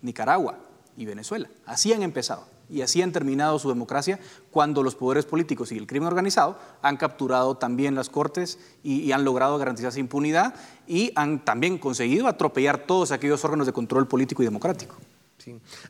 [0.00, 0.58] Nicaragua
[0.96, 1.50] y Venezuela.
[1.66, 4.18] Así han empezado y así han terminado su democracia
[4.50, 9.24] cuando los poderes políticos y el crimen organizado han capturado también las cortes y, han
[9.24, 10.54] logrado garantizar esa impunidad
[10.86, 14.96] y han también conseguido atropellar todos aquellos órganos de control político y democrático.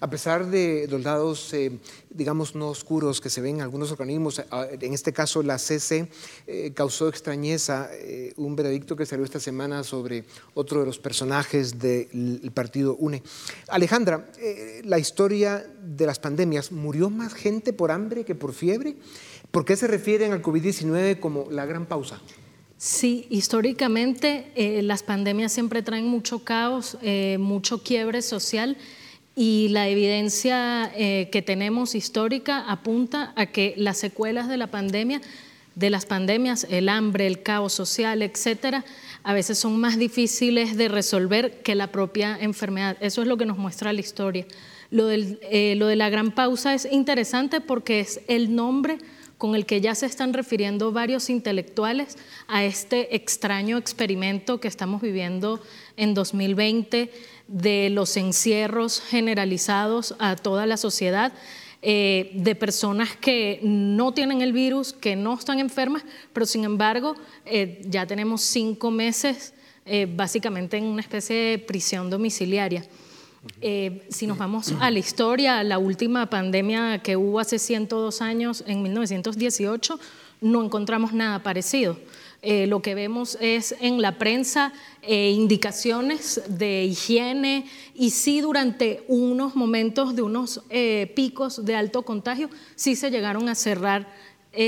[0.00, 1.78] A pesar de los lados, eh,
[2.10, 6.08] digamos, no oscuros que se ven en algunos organismos, en este caso la CC
[6.46, 11.78] eh, causó extrañeza eh, un veredicto que salió esta semana sobre otro de los personajes
[11.78, 13.22] del partido UNE.
[13.68, 14.26] Alejandra,
[14.84, 18.96] la historia de las pandemias, ¿murió más gente por hambre que por fiebre?
[19.50, 22.20] ¿Por qué se refieren al COVID-19 como la gran pausa?
[22.76, 24.52] Sí, históricamente
[24.82, 26.98] las pandemias siempre traen mucho caos,
[27.38, 28.76] mucho quiebre social
[29.38, 35.20] y la evidencia eh, que tenemos histórica apunta a que las secuelas de la pandemia,
[35.74, 38.82] de las pandemias, el hambre, el caos social, etcétera,
[39.22, 42.96] a veces son más difíciles de resolver que la propia enfermedad.
[43.00, 44.46] Eso es lo que nos muestra la historia.
[44.90, 48.96] Lo, eh, lo de la gran pausa es interesante porque es el nombre
[49.38, 52.16] con el que ya se están refiriendo varios intelectuales
[52.48, 55.60] a este extraño experimento que estamos viviendo
[55.96, 57.10] en 2020
[57.48, 61.32] de los encierros generalizados a toda la sociedad.
[61.82, 67.14] Eh, de personas que no tienen el virus, que no están enfermas, pero sin embargo
[67.44, 69.52] eh, ya tenemos cinco meses
[69.84, 72.82] eh, básicamente en una especie de prisión domiciliaria.
[74.08, 78.82] Si nos vamos a la historia, la última pandemia que hubo hace 102 años, en
[78.82, 79.98] 1918,
[80.40, 81.96] no encontramos nada parecido.
[82.42, 84.72] Eh, lo que vemos es en la prensa
[85.02, 92.02] eh, indicaciones de higiene y sí durante unos momentos de unos eh, picos de alto
[92.02, 94.06] contagio, sí se llegaron a cerrar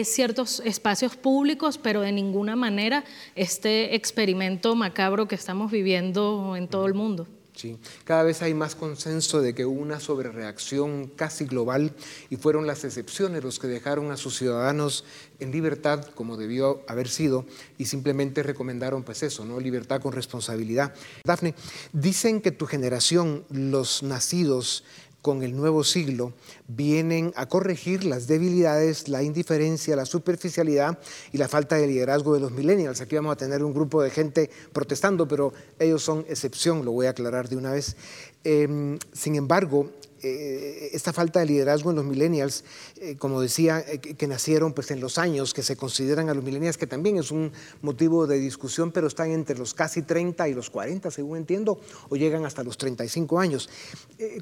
[0.02, 3.04] ciertos espacios públicos, pero de ninguna manera
[3.34, 7.26] este experimento macabro que estamos viviendo en todo el mundo.
[7.58, 7.76] Sí.
[8.04, 11.92] Cada vez hay más consenso de que hubo una sobrereacción casi global
[12.30, 15.04] y fueron las excepciones los que dejaron a sus ciudadanos
[15.40, 17.46] en libertad como debió haber sido
[17.76, 19.58] y simplemente recomendaron pues eso, ¿no?
[19.58, 20.94] Libertad con responsabilidad.
[21.24, 21.56] Dafne,
[21.92, 24.84] dicen que tu generación, los nacidos
[25.22, 26.32] con el nuevo siglo
[26.68, 30.98] vienen a corregir las debilidades, la indiferencia, la superficialidad
[31.32, 33.00] y la falta de liderazgo de los millennials.
[33.00, 37.06] Aquí vamos a tener un grupo de gente protestando, pero ellos son excepción, lo voy
[37.06, 37.96] a aclarar de una vez.
[38.44, 39.90] Em, sin embargo,
[40.22, 42.64] eh, esta falta de liderazgo en los millennials,
[42.96, 46.44] eh, como decía, eh, que, nacieron pues, en los años que se consideran a los
[46.44, 47.52] millennials, que también es un
[47.82, 52.16] motivo de discusión, pero están entre los casi 30 y los 40, según entiendo, o
[52.16, 53.68] llegan hasta los 35 años.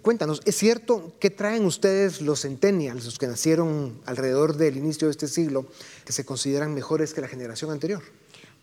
[0.03, 5.13] cuéntanos, ¿es cierto que traen ustedes los centennials, los que nacieron alrededor del inicio de
[5.13, 5.67] este siglo,
[6.05, 8.03] que se consideran mejores que la generación anterior?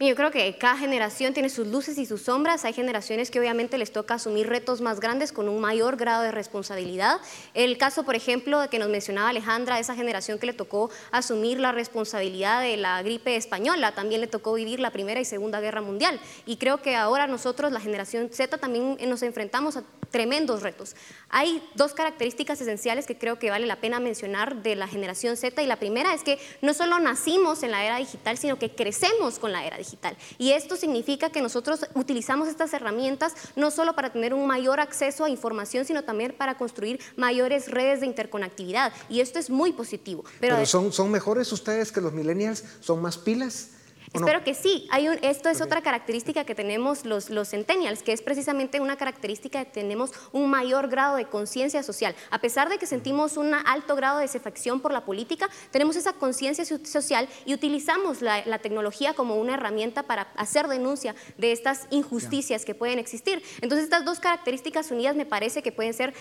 [0.06, 2.66] Yo creo que cada generación tiene sus luces y sus sombras.
[2.66, 6.32] Hay generaciones que obviamente les toca asumir retos más grandes con un mayor grado de
[6.32, 7.22] responsabilidad.
[7.54, 11.72] El caso, por ejemplo, que nos mencionaba Alejandra, esa generación que le tocó asumir la
[11.72, 16.20] responsabilidad de la gripe española, también le tocó vivir la Primera y Segunda Guerra Mundial.
[16.45, 20.95] Y creo que ahora nosotros, la generación Z, también nos enfrentamos a tremendos retos.
[21.30, 25.62] Hay dos características esenciales que creo que vale la pena mencionar de la generación Z
[25.64, 29.39] y la primera es que no solo nacimos en la era digital, sino que crecemos
[29.39, 29.93] con la era digital.
[30.38, 35.26] Y esto significa que nosotros utilizamos estas herramientas no solo para tener un mayor acceso
[35.26, 38.94] a información, sino también para construir mayores redes de interconectividad.
[39.10, 40.24] Y esto es muy positivo.
[40.39, 43.70] Pero, son, son mejores ustedes que los millennials, son más pilas.
[44.14, 44.88] Espero que sí.
[44.91, 49.59] Hay esto es otra característica que tenemos los, los centennials, que es precisamente una característica
[49.59, 52.16] de que tenemos un mayor grado de conciencia social.
[52.30, 56.14] A pesar de que sentimos un alto grado de desafección por la política, tenemos esa
[56.14, 61.88] conciencia social y utilizamos la, la, tecnología como una herramienta para hacer denuncia de estas
[61.89, 63.41] injusticias que pueden existir.
[63.61, 66.14] Entonces, estas dos características unidas me parece que pueden ser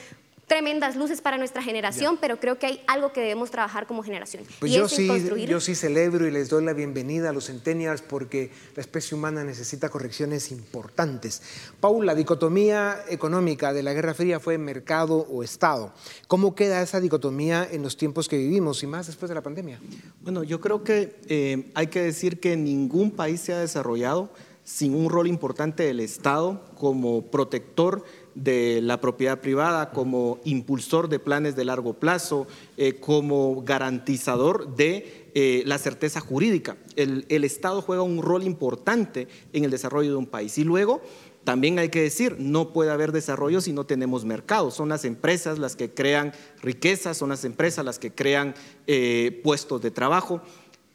[0.47, 4.45] tremendas luces para nuestra generación, pero creo que hay algo que debemos trabajar como generación.
[4.61, 5.09] Pues yo, sí,
[5.47, 9.45] yo sí celebro y les doy la bienvenida a los centennials porque la especie humana
[9.45, 11.43] necesita correcciones importantes.
[11.81, 15.95] Paul, la dicotomía económica de la Guerra Fría fue mercado o Estado.
[16.27, 19.81] ¿Cómo queda esa dicotomía en los tiempos que vivimos y más después de la pandemia?
[20.21, 24.31] Bueno, yo creo que eh, hay que decir que ningún país se ha desarrollado
[24.65, 28.05] sin un rol importante del Estado como protector
[28.35, 35.29] de la propiedad privada, como impulsor de planes de largo plazo, eh, como garantizador de
[35.35, 36.77] eh, la certeza jurídica.
[36.97, 40.59] El, el Estado juega un rol importante en el desarrollo de un país.
[40.59, 41.03] Y luego,
[41.45, 44.71] también hay que decir, no puede haber desarrollo si no tenemos mercado.
[44.71, 48.55] Son las empresas las que crean riqueza, son las empresas las que crean
[48.87, 50.41] eh, puestos de trabajo.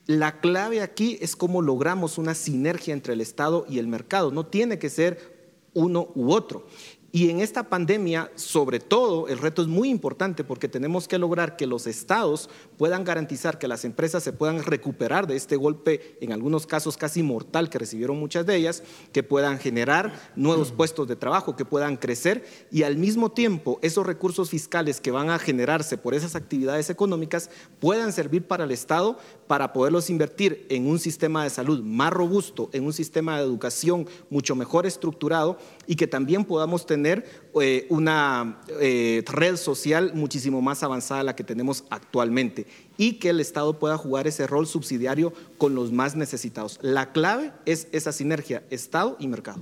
[0.06, 4.32] La clave aquí es cómo logramos una sinergia entre el Estado y el mercado.
[4.32, 5.36] No tiene que ser
[5.74, 6.66] uno u otro.
[7.10, 11.56] Y en esta pandemia, sobre todo, el reto es muy importante porque tenemos que lograr
[11.56, 16.34] que los estados puedan garantizar que las empresas se puedan recuperar de este golpe, en
[16.34, 18.84] algunos casos casi mortal que recibieron muchas de ellas,
[19.14, 22.46] que puedan generar nuevos puestos de trabajo, que puedan crecer.
[22.72, 27.50] Y al mismo tiempo esos recursos fiscales que van a generarse por esas actividades económicas
[27.80, 32.70] puedan servir para el Estado para poderlos invertir en un sistema de salud más robusto,
[32.74, 38.60] en un sistema de educación mucho mejor estructurado y que también podamos tener eh, una
[38.80, 42.68] eh, red social muchísimo más avanzada a la que tenemos actualmente
[42.98, 46.80] y que el Estado pueda jugar ese rol subsidiario con los más necesitados.
[46.82, 49.60] La clave es esa sinergia Estado y mercado.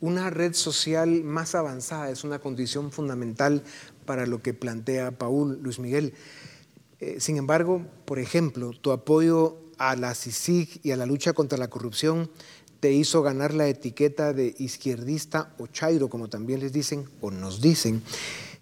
[0.00, 3.62] Una red social más avanzada es una condición fundamental
[4.04, 6.14] para lo que plantea Paul Luis Miguel.
[7.00, 11.56] Eh, sin embargo, por ejemplo, tu apoyo a la CICIG y a la lucha contra
[11.56, 12.30] la corrupción
[12.80, 17.60] te hizo ganar la etiqueta de izquierdista o chairo, como también les dicen o nos
[17.60, 18.02] dicen.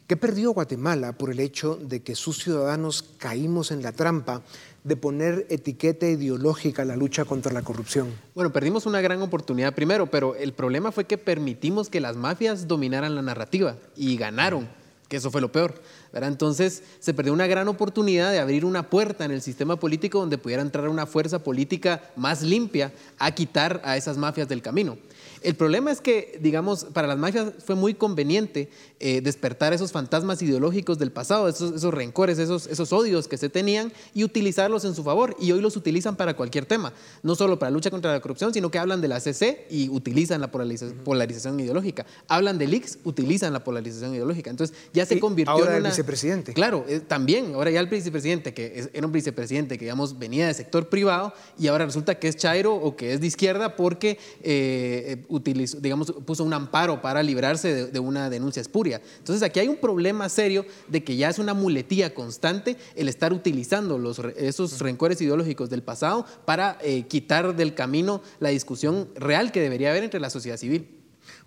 [0.07, 4.43] ¿Qué perdió Guatemala por el hecho de que sus ciudadanos caímos en la trampa
[4.85, 8.15] de poner etiqueta ideológica a la lucha contra la corrupción?
[8.33, 12.69] Bueno, perdimos una gran oportunidad primero, pero el problema fue que permitimos que las mafias
[12.69, 14.69] dominaran la narrativa y ganaron
[15.09, 15.81] que eso fue lo peor.
[16.13, 20.39] Entonces se perdió una gran oportunidad de abrir una puerta en el sistema político donde
[20.39, 24.97] pudiera entrar una fuerza política más limpia a quitar a esas mafias del camino.
[25.43, 30.41] El problema es que, digamos, para las mafias fue muy conveniente eh, despertar esos fantasmas
[30.43, 34.95] ideológicos del pasado, esos, esos rencores, esos, esos odios que se tenían y utilizarlos en
[34.95, 35.37] su favor.
[35.39, 38.55] Y hoy los utilizan para cualquier tema, no solo para la lucha contra la corrupción,
[38.55, 42.07] sino que hablan de la CC y utilizan la polarización, ideológica.
[42.29, 44.51] Hablan del IX, utilizan la polarización ideológica.
[44.51, 46.53] Entonces ya se convirtió ahora en el vicepresidente.
[46.55, 47.55] Claro, eh, también.
[47.55, 51.67] Ahora ya el vicepresidente, que era un vicepresidente que, digamos, venía del sector privado y
[51.69, 56.45] ahora resulta que es chairo o que es de izquierda porque eh, utilizó, digamos, puso
[56.45, 59.01] un amparo para librarse de, una denuncia espuria.
[59.19, 63.33] Entonces aquí hay un problema serio de que ya es una muletía constante el estar
[63.33, 69.53] utilizando los, esos rencores ideológicos del pasado para eh, quitar del camino la discusión real
[69.53, 70.97] que debería haber entre la sociedad civil.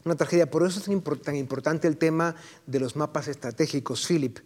[0.06, 4.40] Una tragedia, por eso es tan importante el tema de los mapas estratégicos, Philip,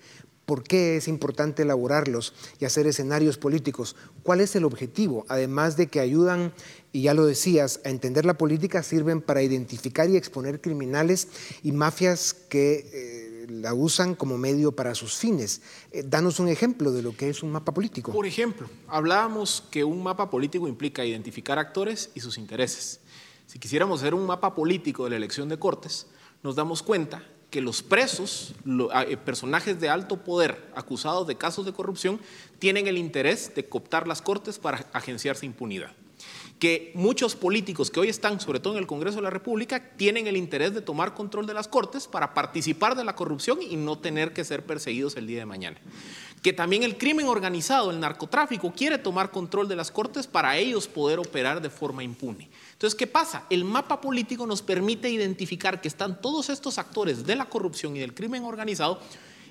[0.46, 3.96] ¿Por qué es importante elaborarlos y hacer escenarios políticos?
[4.24, 5.26] ¿Cuál es el objetivo?
[5.30, 6.54] Además de que ayudan,
[6.91, 11.30] y ya lo decías, a entender la política, sirven para identificar y exponer criminales
[11.64, 15.62] y mafias que eh, la usan como medio para sus fines.
[15.91, 18.12] Eh, danos un ejemplo de lo que es un mapa político.
[18.12, 23.00] Por ejemplo, hablábamos que un mapa político implica identificar actores y sus intereses.
[23.48, 26.08] Si quisiéramos hacer un mapa político de la elección de Cortes,
[26.41, 27.24] nos damos cuenta
[27.54, 28.56] que los presos,
[29.06, 32.20] eh, personajes de alto poder acusados de casos de corrupción,
[32.58, 35.91] tienen el interés de cooptar las cortes para agenciarse impunidad.
[36.58, 40.26] Que muchos políticos que hoy están, sobre todo en el Congreso de la República, tienen
[40.26, 43.99] el interés de tomar control de las cortes para participar de la corrupción y no
[43.99, 45.80] tener que ser perseguidos el día de mañana
[46.41, 50.89] que también el crimen organizado, el narcotráfico, quiere tomar control de las cortes para ellos
[50.89, 52.49] poder operar de forma impune.
[52.84, 53.46] Entonces, ¿qué pasa?
[53.50, 58.02] El mapa político nos permite identificar que están todos estos actores de la corrupción y
[58.02, 59.00] del crimen organizado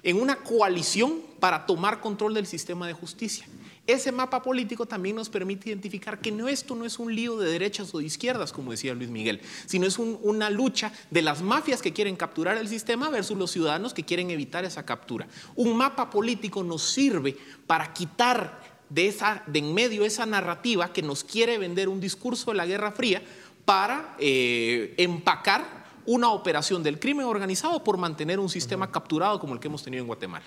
[0.02, 3.46] en una coalición para tomar control del sistema de justicia.
[3.86, 7.50] Ese mapa político también nos permite identificar que no, esto no es un lío de
[7.50, 11.80] derechas o de izquierdas, como decía Luis Miguel, sino es una lucha de las mafias
[11.80, 15.26] que quieren capturar el sistema versus los ciudadanos que quieren evitar esa captura.
[15.56, 17.34] Un mapa político nos sirve
[17.66, 22.50] para quitar de, esa, de en medio esa narrativa que nos quiere vender un discurso
[22.50, 23.22] de la Guerra Fría
[23.64, 29.60] para eh, empacar una operación del crimen organizado por mantener un sistema capturado como el
[29.60, 30.44] que hemos tenido en Guatemala.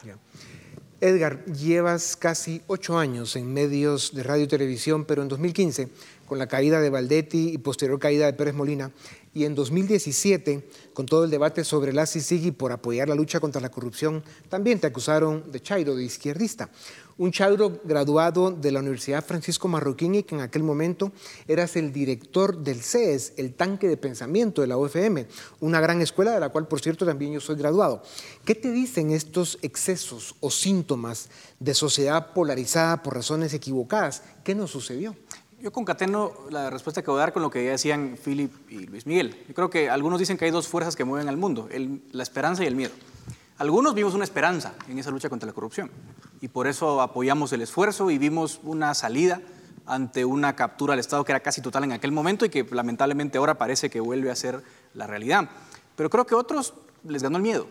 [1.01, 5.89] Edgar, llevas casi ocho años en medios de radio y televisión, pero en 2015,
[6.25, 8.91] con la caída de Valdetti y posterior caída de Pérez Molina,
[9.33, 13.59] y en 2017, con todo el debate sobre la CICIGI por apoyar la lucha contra
[13.59, 16.69] la corrupción, también te acusaron de chairo, de izquierdista.
[17.17, 21.13] Un chairo graduado de la Universidad Francisco Marroquín y que en aquel momento
[21.47, 25.25] eras el director del CES, el tanque de pensamiento de la UFM,
[25.61, 28.03] una gran escuela de la cual, por cierto, también yo soy graduado.
[28.43, 31.29] ¿Qué te dicen estos excesos o síntomas
[31.61, 34.21] de sociedad polarizada por razones equivocadas?
[34.43, 35.15] ¿Qué nos sucedió?
[35.61, 38.87] Yo concateno la respuesta que voy a dar con lo que ya decían Philip y
[38.87, 39.37] Luis Miguel.
[39.47, 41.69] Yo creo que algunos dicen que hay dos fuerzas que mueven al mundo,
[42.11, 42.91] la esperanza y el miedo.
[43.57, 45.89] Algunos vimos una esperanza en esa lucha contra la corrupción
[46.41, 49.41] y por eso apoyamos el esfuerzo y vimos una salida
[49.85, 53.37] ante una captura al Estado que era casi total en aquel momento y que lamentablemente
[53.37, 54.61] ahora parece que vuelve a ser
[54.93, 55.49] la realidad.
[55.95, 56.73] Pero creo que otros
[57.05, 57.67] les ganó el miedo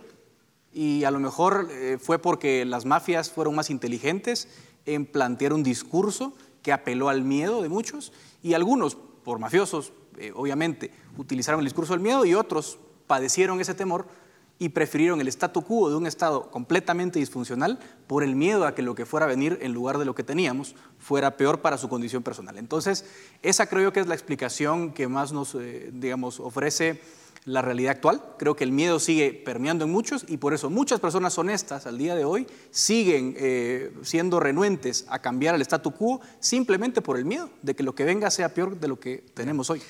[0.73, 4.49] y a lo mejor eh, fue porque las mafias fueron más inteligentes
[4.87, 6.33] en plantear un discurso
[6.63, 8.11] que apeló al miedo de muchos
[8.43, 13.75] y algunos, por mafiosos, eh, obviamente, utilizaron el discurso del miedo y otros padecieron ese
[13.75, 14.07] temor
[14.59, 18.83] y prefirieron el statu quo de un Estado completamente disfuncional por el miedo a que
[18.83, 21.89] lo que fuera a venir en lugar de lo que teníamos fuera peor para su
[21.89, 22.57] condición personal.
[22.57, 23.05] Entonces,
[23.43, 27.01] esa creo yo que es la explicación que más nos, eh, digamos, ofrece
[27.45, 28.23] la realidad actual.
[28.39, 31.99] Creo que el miedo sigue permeando en muchos y por eso muchas personas honestas al
[31.99, 37.25] día de hoy siguen eh, siendo renuentes a cambiar el statu quo simplemente por el
[37.25, 39.83] miedo de que lo que venga sea peor de lo que tenemos hoy.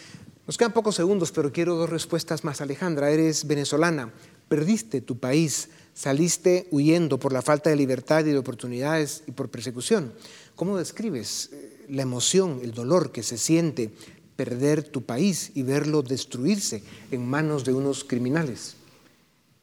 [0.47, 2.61] Nos quedan pocos segundos, pero quiero dos respuestas más.
[2.61, 4.13] Alejandra, eres venezolana,
[4.49, 9.51] perdiste tu país, saliste huyendo por la falta de libertad y de oportunidades y por
[9.51, 10.13] persecución.
[10.55, 13.91] ¿Cómo describes eh, la emoción, el dolor que se siente
[14.37, 18.77] perder tu país y verlo destruirse en manos de unos criminales?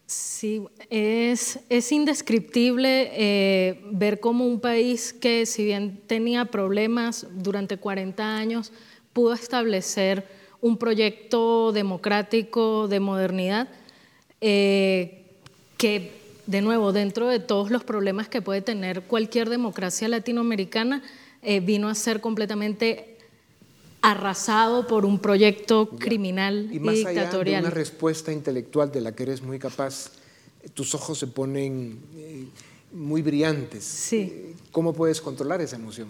[0.05, 7.77] Sí, es, es indescriptible eh, ver cómo un país que si bien tenía problemas durante
[7.77, 8.73] 40 años,
[9.13, 10.27] pudo establecer
[10.59, 13.69] un proyecto democrático de modernidad
[14.41, 15.23] eh,
[15.77, 16.11] que,
[16.47, 21.03] de nuevo, dentro de todos los problemas que puede tener cualquier democracia latinoamericana,
[21.43, 23.17] eh, vino a ser completamente
[24.01, 27.57] arrasado por un proyecto criminal y, más dictatorial.
[27.57, 30.11] Allá de una respuesta intelectual de la que eres muy capaz,
[30.73, 32.45] tus ojos se ponen eh,
[32.91, 33.83] muy brillantes.
[33.83, 34.55] Sí.
[34.71, 36.09] ¿Cómo puedes controlar esa emoción?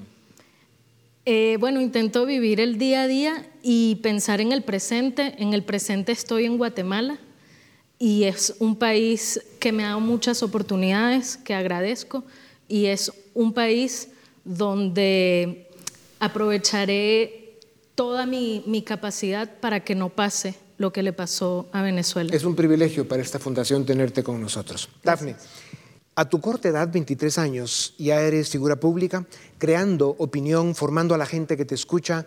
[1.25, 5.35] Eh, bueno, intento vivir el día a día y pensar en el presente.
[5.37, 7.19] En el presente estoy en Guatemala
[8.01, 12.23] y es un país que me ha dado muchas oportunidades, que agradezco,
[12.67, 14.07] y es un país
[14.43, 15.69] donde
[16.19, 17.59] aprovecharé
[17.93, 22.35] toda mi, mi capacidad para que no pase lo que le pasó a Venezuela.
[22.35, 24.89] Es un privilegio para esta fundación tenerte con nosotros.
[25.03, 25.35] Dafne.
[26.15, 29.27] A tu corta edad, 23 años, ya eres figura pública,
[29.59, 32.25] creando opinión, formando a la gente que te escucha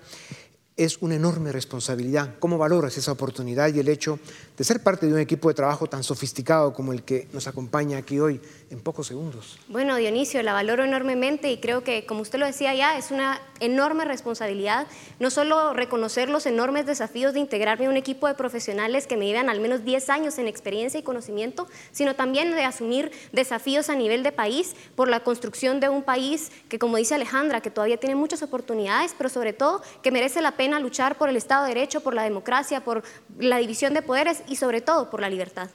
[0.77, 2.35] es una enorme responsabilidad.
[2.41, 4.19] ¿Cómo valoras esa oportunidad y el hecho
[4.57, 7.99] de ser parte de un equipo de trabajo tan sofisticado como el que nos acompaña
[7.99, 8.41] aquí hoy
[8.71, 9.59] en pocos segundos?
[9.69, 13.41] Bueno, Dionisio, la valoro enormemente y creo que, como usted lo decía ya, es una
[13.61, 14.87] enorme responsabilidad,
[15.19, 19.27] no solo reconocer los enormes desafíos de integrarme a un equipo de profesionales que me
[19.27, 23.97] llevan al menos 10 años en experiencia y conocimiento, sino también de asumir desafíos a
[23.97, 27.97] nivel de país por la construcción de un país que, como dice Alejandra, que todavía
[27.97, 31.75] tiene muchas oportunidades, pero sobre todo que merece la pena luchar por el Estado de
[31.75, 33.03] Derecho, por la democracia, por
[33.39, 35.71] la división de poderes y sobre todo por la libertad.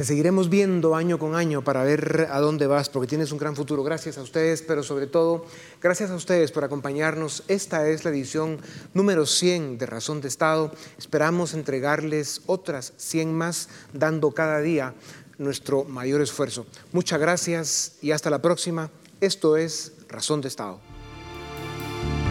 [0.00, 3.54] Te seguiremos viendo año con año para ver a dónde vas, porque tienes un gran
[3.54, 3.82] futuro.
[3.82, 5.44] Gracias a ustedes, pero sobre todo,
[5.82, 7.42] gracias a ustedes por acompañarnos.
[7.48, 8.60] Esta es la edición
[8.94, 10.72] número 100 de Razón de Estado.
[10.96, 14.94] Esperamos entregarles otras 100 más, dando cada día
[15.36, 16.64] nuestro mayor esfuerzo.
[16.92, 18.90] Muchas gracias y hasta la próxima.
[19.20, 20.89] Esto es Razón de Estado.